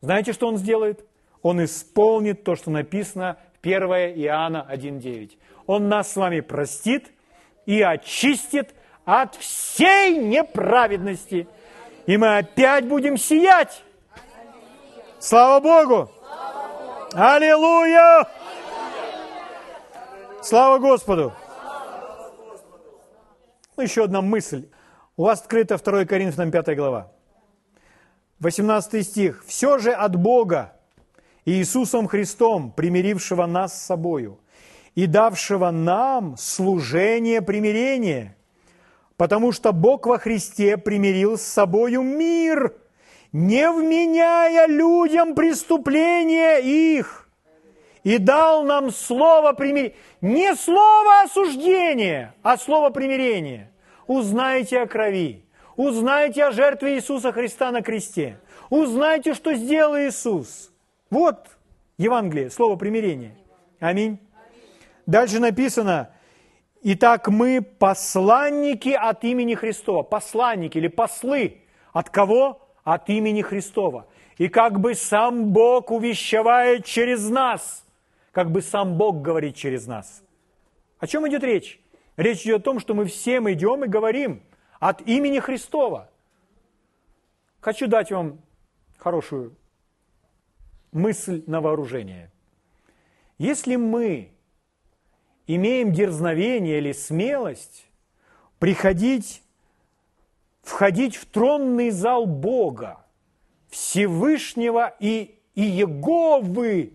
Знаете, 0.00 0.32
что 0.32 0.48
Он 0.48 0.58
сделает? 0.58 1.06
Он 1.42 1.64
исполнит 1.64 2.42
то, 2.42 2.56
что 2.56 2.70
написано 2.70 3.38
в 3.54 3.66
1 3.66 3.82
Иоанна 4.20 4.66
1.9. 4.68 5.38
Он 5.66 5.88
нас 5.88 6.12
с 6.12 6.16
вами 6.16 6.40
простит 6.40 7.10
и 7.66 7.80
очистит 7.80 8.74
от 9.04 9.36
всей 9.36 10.18
неправедности. 10.18 11.46
И 12.06 12.16
мы 12.16 12.38
опять 12.38 12.86
будем 12.86 13.16
сиять. 13.16 13.82
Слава 15.20 15.60
Богу! 15.60 16.10
Аллилуйя! 17.12 18.28
Слава 20.42 20.78
Господу! 20.78 21.32
Ну, 23.76 23.82
еще 23.82 24.04
одна 24.04 24.20
мысль. 24.22 24.68
У 25.16 25.24
вас 25.24 25.40
открыта 25.40 25.76
2 25.76 26.04
Коринфянам 26.04 26.52
5 26.52 26.76
глава. 26.76 27.10
18 28.38 29.04
стих. 29.04 29.44
«Все 29.44 29.78
же 29.78 29.90
от 29.90 30.14
Бога, 30.14 30.76
Иисусом 31.44 32.06
Христом, 32.06 32.70
примирившего 32.70 33.46
нас 33.46 33.74
с 33.74 33.86
собою, 33.86 34.38
и 34.94 35.06
давшего 35.06 35.72
нам 35.72 36.36
служение 36.36 37.42
примирения, 37.42 38.36
потому 39.16 39.50
что 39.50 39.72
Бог 39.72 40.06
во 40.06 40.18
Христе 40.18 40.76
примирил 40.76 41.36
с 41.36 41.42
собою 41.42 42.02
мир, 42.02 42.74
не 43.32 43.70
вменяя 43.70 44.66
людям 44.66 45.34
преступления 45.34 46.58
их, 46.58 47.28
и 48.02 48.18
дал 48.18 48.64
нам 48.64 48.90
слово 48.90 49.52
примирения. 49.52 49.94
Не 50.20 50.54
слово 50.54 51.22
осуждения, 51.22 52.34
а 52.42 52.56
слово 52.56 52.90
примирения. 52.90 53.70
Узнайте 54.06 54.80
о 54.80 54.86
крови, 54.86 55.44
узнайте 55.76 56.44
о 56.44 56.50
жертве 56.50 56.96
Иисуса 56.96 57.30
Христа 57.32 57.70
на 57.70 57.82
кресте, 57.82 58.40
узнайте, 58.70 59.34
что 59.34 59.54
сделал 59.54 59.96
Иисус. 59.96 60.72
Вот 61.10 61.46
Евангелие, 61.98 62.50
слово 62.50 62.76
примирения. 62.76 63.36
Аминь. 63.78 64.18
Дальше 65.06 65.38
написано, 65.38 66.10
Итак, 66.82 67.28
мы 67.28 67.60
посланники 67.60 68.88
от 68.88 69.22
имени 69.24 69.54
Христова. 69.54 70.02
Посланники 70.02 70.78
или 70.78 70.88
послы. 70.88 71.58
От 71.92 72.08
кого? 72.08 72.69
От 72.90 73.08
имени 73.08 73.40
Христова. 73.42 74.08
И 74.36 74.48
как 74.48 74.80
бы 74.80 74.96
сам 74.96 75.52
Бог 75.52 75.92
увещевает 75.92 76.84
через 76.84 77.28
нас. 77.28 77.86
Как 78.32 78.50
бы 78.50 78.62
сам 78.62 78.98
Бог 78.98 79.22
говорит 79.22 79.54
через 79.54 79.86
нас. 79.86 80.24
О 80.98 81.06
чем 81.06 81.28
идет 81.28 81.44
речь? 81.44 81.80
Речь 82.16 82.42
идет 82.42 82.62
о 82.62 82.64
том, 82.64 82.80
что 82.80 82.94
мы 82.94 83.04
всем 83.04 83.48
идем 83.48 83.84
и 83.84 83.86
говорим 83.86 84.42
от 84.80 85.02
имени 85.02 85.38
Христова. 85.38 86.10
Хочу 87.60 87.86
дать 87.86 88.10
вам 88.10 88.40
хорошую 88.98 89.54
мысль 90.90 91.44
на 91.46 91.60
вооружение. 91.60 92.32
Если 93.38 93.76
мы 93.76 94.32
имеем 95.46 95.92
дерзновение 95.92 96.78
или 96.78 96.90
смелость 96.90 97.86
приходить, 98.58 99.44
входить 100.70 101.16
в 101.16 101.26
тронный 101.26 101.90
зал 101.90 102.26
Бога, 102.26 103.04
Всевышнего 103.68 104.94
и, 105.00 105.38
и 105.54 105.62
Еговы, 105.62 106.94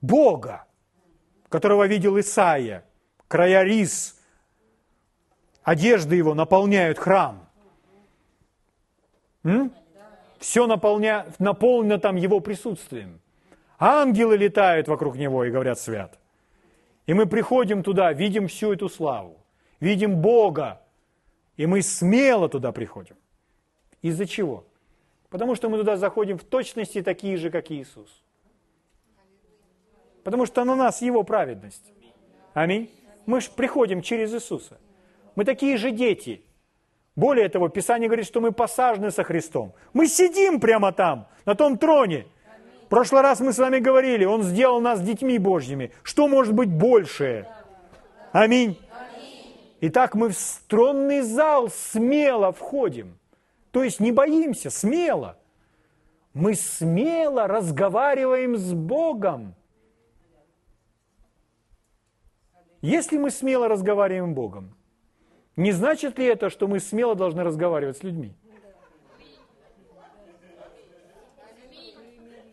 Бога, 0.00 0.66
которого 1.48 1.86
видел 1.86 2.20
Исаия, 2.20 2.84
края 3.28 3.62
рис, 3.64 4.20
одежды 5.62 6.16
его 6.16 6.34
наполняют 6.34 6.98
храм. 6.98 7.48
М? 9.44 9.72
Все 10.38 10.66
наполня... 10.66 11.26
наполнено 11.38 11.98
там 11.98 12.16
его 12.16 12.40
присутствием. 12.40 13.20
Ангелы 13.78 14.36
летают 14.36 14.86
вокруг 14.86 15.16
него 15.16 15.44
и 15.44 15.50
говорят 15.50 15.78
свят. 15.80 16.18
И 17.06 17.14
мы 17.14 17.26
приходим 17.26 17.82
туда, 17.82 18.12
видим 18.12 18.48
всю 18.48 18.72
эту 18.74 18.88
славу, 18.88 19.38
видим 19.80 20.16
Бога, 20.16 20.82
и 21.58 21.66
мы 21.66 21.82
смело 21.82 22.48
туда 22.48 22.72
приходим. 22.72 23.16
Из-за 24.00 24.26
чего? 24.26 24.64
Потому 25.28 25.54
что 25.54 25.68
мы 25.68 25.76
туда 25.76 25.98
заходим 25.98 26.38
в 26.38 26.44
точности 26.44 27.02
такие 27.02 27.36
же, 27.36 27.50
как 27.50 27.70
Иисус. 27.70 28.22
Потому 30.24 30.46
что 30.46 30.64
на 30.64 30.74
нас 30.74 31.02
Его 31.02 31.22
праведность. 31.22 31.92
Аминь. 32.54 32.90
Мы 33.26 33.42
же 33.42 33.50
приходим 33.50 34.00
через 34.00 34.32
Иисуса. 34.32 34.78
Мы 35.34 35.44
такие 35.44 35.76
же 35.76 35.90
дети. 35.90 36.42
Более 37.14 37.50
того, 37.50 37.68
Писание 37.68 38.08
говорит, 38.08 38.26
что 38.26 38.40
мы 38.40 38.52
посажены 38.52 39.10
со 39.10 39.22
Христом. 39.22 39.74
Мы 39.92 40.06
сидим 40.06 40.60
прямо 40.60 40.92
там, 40.92 41.28
на 41.44 41.54
том 41.54 41.76
троне– 41.76 42.26
в 42.88 42.90
прошлый 42.90 43.20
раз 43.20 43.40
мы 43.40 43.52
с 43.52 43.58
вами 43.58 43.80
говорили, 43.80 44.24
Он 44.24 44.42
сделал 44.42 44.80
нас 44.80 45.02
детьми 45.02 45.38
Божьими. 45.38 45.92
Что 46.02 46.26
может 46.26 46.54
быть 46.54 46.70
большее? 46.70 47.46
Аминь. 48.32 48.78
Итак, 49.80 50.14
мы 50.14 50.30
в 50.30 50.34
стронный 50.34 51.20
зал 51.20 51.68
смело 51.68 52.52
входим. 52.52 53.18
То 53.70 53.84
есть 53.84 54.00
не 54.00 54.10
боимся, 54.10 54.70
смело. 54.70 55.38
Мы 56.34 56.54
смело 56.54 57.46
разговариваем 57.46 58.56
с 58.56 58.72
Богом. 58.72 59.54
Если 62.80 63.18
мы 63.18 63.30
смело 63.30 63.68
разговариваем 63.68 64.32
с 64.32 64.34
Богом, 64.34 64.74
не 65.56 65.72
значит 65.72 66.18
ли 66.18 66.26
это, 66.26 66.50
что 66.50 66.68
мы 66.68 66.78
смело 66.78 67.14
должны 67.14 67.42
разговаривать 67.42 67.98
с 67.98 68.02
людьми? 68.02 68.34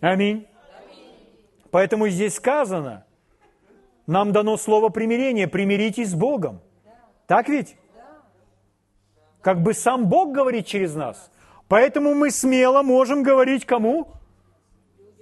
Аминь. 0.02 0.48
Поэтому 1.72 2.08
здесь 2.10 2.36
сказано, 2.36 3.06
нам 4.08 4.32
дано 4.32 4.58
слово 4.58 4.90
примирения, 4.90 5.48
примиритесь 5.48 6.10
с 6.10 6.16
Богом. 6.16 6.62
Так 7.28 7.50
ведь? 7.50 7.76
Как 9.42 9.62
бы 9.62 9.74
сам 9.74 10.08
Бог 10.08 10.32
говорит 10.32 10.66
через 10.66 10.96
нас. 10.96 11.30
Поэтому 11.68 12.14
мы 12.14 12.32
смело 12.32 12.82
можем 12.82 13.24
говорить 13.24 13.66
кому? 13.66 14.08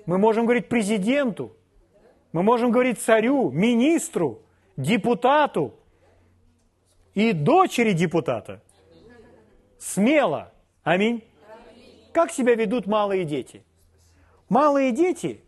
Мы 0.06 0.18
можем 0.18 0.46
говорить 0.46 0.68
президенту, 0.68 1.56
мы 2.34 2.44
можем 2.44 2.72
говорить 2.72 3.02
царю, 3.02 3.52
министру, 3.52 4.42
депутату 4.76 5.74
и 7.14 7.32
дочери 7.32 7.94
депутата. 7.94 8.62
Смело. 9.80 10.52
Аминь. 10.84 11.24
Как 12.12 12.32
себя 12.32 12.56
ведут 12.56 12.86
малые 12.86 13.24
дети? 13.24 13.64
Малые 14.50 14.92
дети, 14.92 15.42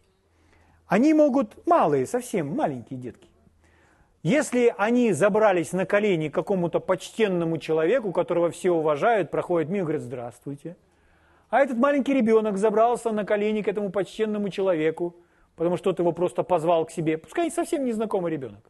они 0.88 1.14
могут, 1.14 1.66
малые, 1.68 2.08
совсем 2.08 2.56
маленькие 2.56 2.98
детки, 2.98 3.28
если 4.26 4.74
они 4.80 5.14
забрались 5.14 5.72
на 5.72 5.86
колени 5.86 6.30
к 6.30 6.34
какому-то 6.34 6.80
почтенному 6.80 7.60
человеку, 7.60 8.12
которого 8.12 8.50
все 8.50 8.72
уважают, 8.72 9.30
проходят 9.30 9.70
мимо 9.70 9.82
и 9.82 9.82
говорят 9.84 10.02
«Здравствуйте», 10.02 10.78
а 11.52 11.60
этот 11.60 11.78
маленький 11.78 12.12
ребенок 12.12 12.58
забрался 12.58 13.12
на 13.12 13.24
колени 13.24 13.62
к 13.62 13.68
этому 13.68 13.92
почтенному 13.92 14.50
человеку, 14.50 15.16
потому 15.56 15.78
что 15.78 15.92
тот 15.92 16.00
его 16.00 16.12
просто 16.12 16.42
позвал 16.42 16.88
к 16.88 16.92
себе, 16.92 17.20
пускай 17.20 17.52
совсем 17.52 17.86
незнакомый 17.86 18.32
ребенок. 18.32 18.62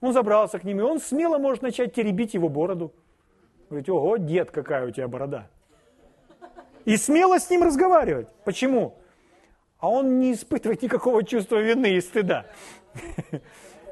Он 0.00 0.12
забрался 0.12 0.60
к 0.60 0.62
ним, 0.62 0.78
и 0.78 0.84
он 0.84 1.00
смело 1.00 1.38
может 1.38 1.62
начать 1.62 1.92
теребить 1.92 2.34
его 2.34 2.48
бороду. 2.48 2.92
Говорить, 3.68 3.88
ого, 3.88 4.18
дед, 4.18 4.52
какая 4.52 4.86
у 4.86 4.92
тебя 4.92 5.08
борода. 5.08 5.48
И 6.84 6.96
смело 6.96 7.40
с 7.40 7.50
ним 7.50 7.64
разговаривать. 7.64 8.28
Почему? 8.44 8.94
А 9.80 9.90
он 9.90 10.20
не 10.20 10.32
испытывает 10.32 10.80
никакого 10.80 11.24
чувства 11.24 11.56
вины 11.56 11.96
и 11.96 12.00
стыда. 12.00 12.46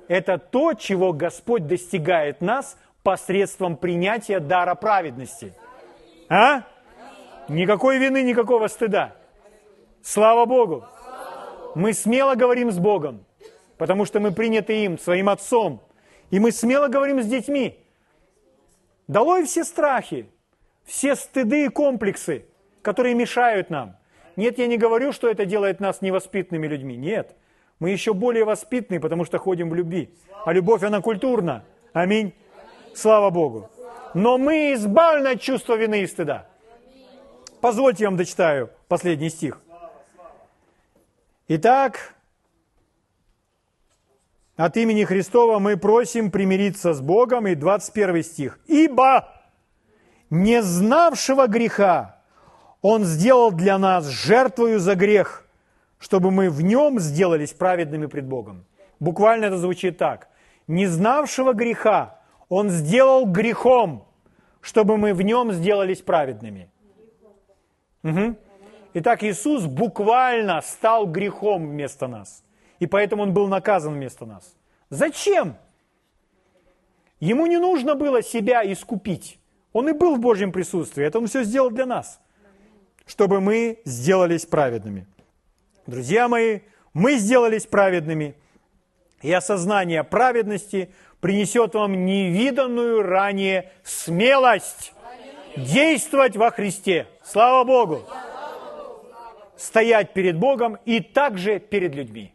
Это 0.08 0.38
то, 0.38 0.74
чего 0.74 1.12
Господь 1.12 1.66
достигает 1.66 2.40
нас 2.40 2.76
посредством 3.02 3.76
принятия 3.76 4.40
дара 4.40 4.74
праведности. 4.74 5.54
А? 6.28 6.62
Никакой 7.48 7.98
вины, 7.98 8.22
никакого 8.22 8.68
стыда. 8.68 9.14
Слава 10.02 10.44
Богу. 10.46 10.84
Мы 11.74 11.92
смело 11.92 12.34
говорим 12.34 12.70
с 12.70 12.78
Богом, 12.78 13.24
потому 13.78 14.04
что 14.04 14.20
мы 14.20 14.32
приняты 14.32 14.84
им, 14.84 14.98
своим 14.98 15.28
Отцом. 15.28 15.82
И 16.30 16.38
мы 16.38 16.52
смело 16.52 16.88
говорим 16.88 17.22
с 17.22 17.26
детьми. 17.26 17.78
Долой 19.06 19.44
все 19.44 19.64
страхи, 19.64 20.30
все 20.84 21.14
стыды 21.14 21.66
и 21.66 21.68
комплексы, 21.68 22.46
которые 22.82 23.14
мешают 23.14 23.70
нам. 23.70 23.96
Нет, 24.36 24.58
я 24.58 24.66
не 24.66 24.78
говорю, 24.78 25.12
что 25.12 25.28
это 25.28 25.44
делает 25.44 25.80
нас 25.80 26.00
невоспитанными 26.00 26.66
людьми. 26.66 26.96
Нет. 26.96 27.36
Мы 27.84 27.90
еще 27.90 28.14
более 28.14 28.46
воспитанные, 28.46 28.98
потому 28.98 29.26
что 29.26 29.36
ходим 29.36 29.68
в 29.68 29.74
любви. 29.74 30.08
А 30.46 30.54
любовь, 30.54 30.82
она 30.82 31.02
культурна. 31.02 31.66
Аминь. 31.92 32.32
Слава 32.94 33.28
Богу. 33.28 33.68
Но 34.14 34.38
мы 34.38 34.72
избавлены 34.72 35.34
от 35.34 35.42
чувства 35.42 35.74
вины 35.74 36.00
и 36.00 36.06
стыда. 36.06 36.48
Позвольте 37.60 38.04
я 38.04 38.08
вам 38.08 38.16
дочитаю 38.16 38.70
последний 38.88 39.28
стих. 39.28 39.60
Итак, 41.46 42.14
от 44.56 44.78
имени 44.78 45.04
Христова 45.04 45.58
мы 45.58 45.76
просим 45.76 46.30
примириться 46.30 46.94
с 46.94 47.02
Богом. 47.02 47.46
И 47.48 47.54
21 47.54 48.22
стих. 48.22 48.60
«Ибо 48.66 49.30
не 50.30 50.62
знавшего 50.62 51.48
греха 51.48 52.22
Он 52.80 53.04
сделал 53.04 53.52
для 53.52 53.76
нас 53.76 54.06
жертвою 54.06 54.80
за 54.80 54.94
грех, 54.94 55.43
чтобы 55.98 56.30
мы 56.30 56.50
в 56.50 56.62
нем 56.62 57.00
сделались 57.00 57.52
праведными 57.52 58.06
пред 58.06 58.26
Богом». 58.26 58.64
Буквально 59.00 59.46
это 59.46 59.58
звучит 59.58 59.98
так. 59.98 60.28
«Не 60.66 60.86
знавшего 60.86 61.52
греха 61.52 62.20
Он 62.48 62.70
сделал 62.70 63.26
грехом, 63.26 64.06
чтобы 64.60 64.96
мы 64.96 65.14
в 65.14 65.22
нем 65.22 65.52
сделались 65.52 66.02
праведными». 66.02 66.70
Угу. 68.02 68.36
Итак, 68.94 69.24
Иисус 69.24 69.64
буквально 69.64 70.60
стал 70.60 71.06
грехом 71.06 71.68
вместо 71.68 72.06
нас. 72.06 72.44
И 72.78 72.86
поэтому 72.86 73.22
Он 73.22 73.32
был 73.32 73.48
наказан 73.48 73.94
вместо 73.94 74.26
нас. 74.26 74.54
Зачем? 74.90 75.56
Ему 77.18 77.46
не 77.46 77.58
нужно 77.58 77.94
было 77.94 78.22
себя 78.22 78.62
искупить. 78.70 79.38
Он 79.72 79.88
и 79.88 79.92
был 79.92 80.16
в 80.16 80.20
Божьем 80.20 80.52
присутствии. 80.52 81.04
Это 81.04 81.18
Он 81.18 81.26
все 81.26 81.42
сделал 81.44 81.70
для 81.70 81.86
нас, 81.86 82.20
чтобы 83.06 83.40
мы 83.40 83.80
сделались 83.84 84.46
праведными. 84.46 85.06
Друзья 85.86 86.28
мои, 86.28 86.60
мы 86.94 87.16
сделались 87.16 87.66
праведными, 87.66 88.34
и 89.20 89.30
осознание 89.32 90.02
праведности 90.02 90.90
принесет 91.20 91.74
вам 91.74 92.06
невиданную 92.06 93.02
ранее 93.02 93.70
смелость 93.82 94.94
действовать 95.56 96.36
во 96.36 96.50
Христе. 96.50 97.06
Слава 97.22 97.64
Богу! 97.64 98.02
Стоять 99.56 100.14
перед 100.14 100.36
Богом 100.38 100.78
и 100.84 101.00
также 101.00 101.58
перед 101.58 101.94
людьми, 101.94 102.34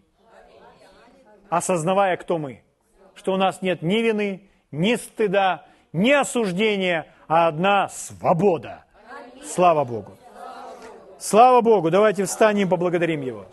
осознавая, 1.50 2.18
кто 2.18 2.38
мы. 2.38 2.64
Что 3.16 3.34
у 3.34 3.38
нас 3.38 3.62
нет 3.62 3.82
ни 3.82 3.98
вины, 3.98 4.50
ни 4.72 4.96
стыда, 4.96 5.66
ни 5.92 6.12
осуждения, 6.12 7.08
а 7.28 7.48
одна 7.48 7.90
свобода. 7.90 8.86
Слава 9.44 9.84
Богу! 9.84 10.18
Слава 11.20 11.62
Богу! 11.62 11.92
Давайте 11.92 12.24
встанем 12.24 12.68
и 12.68 12.70
поблагодарим 12.70 13.22
Его. 13.22 13.46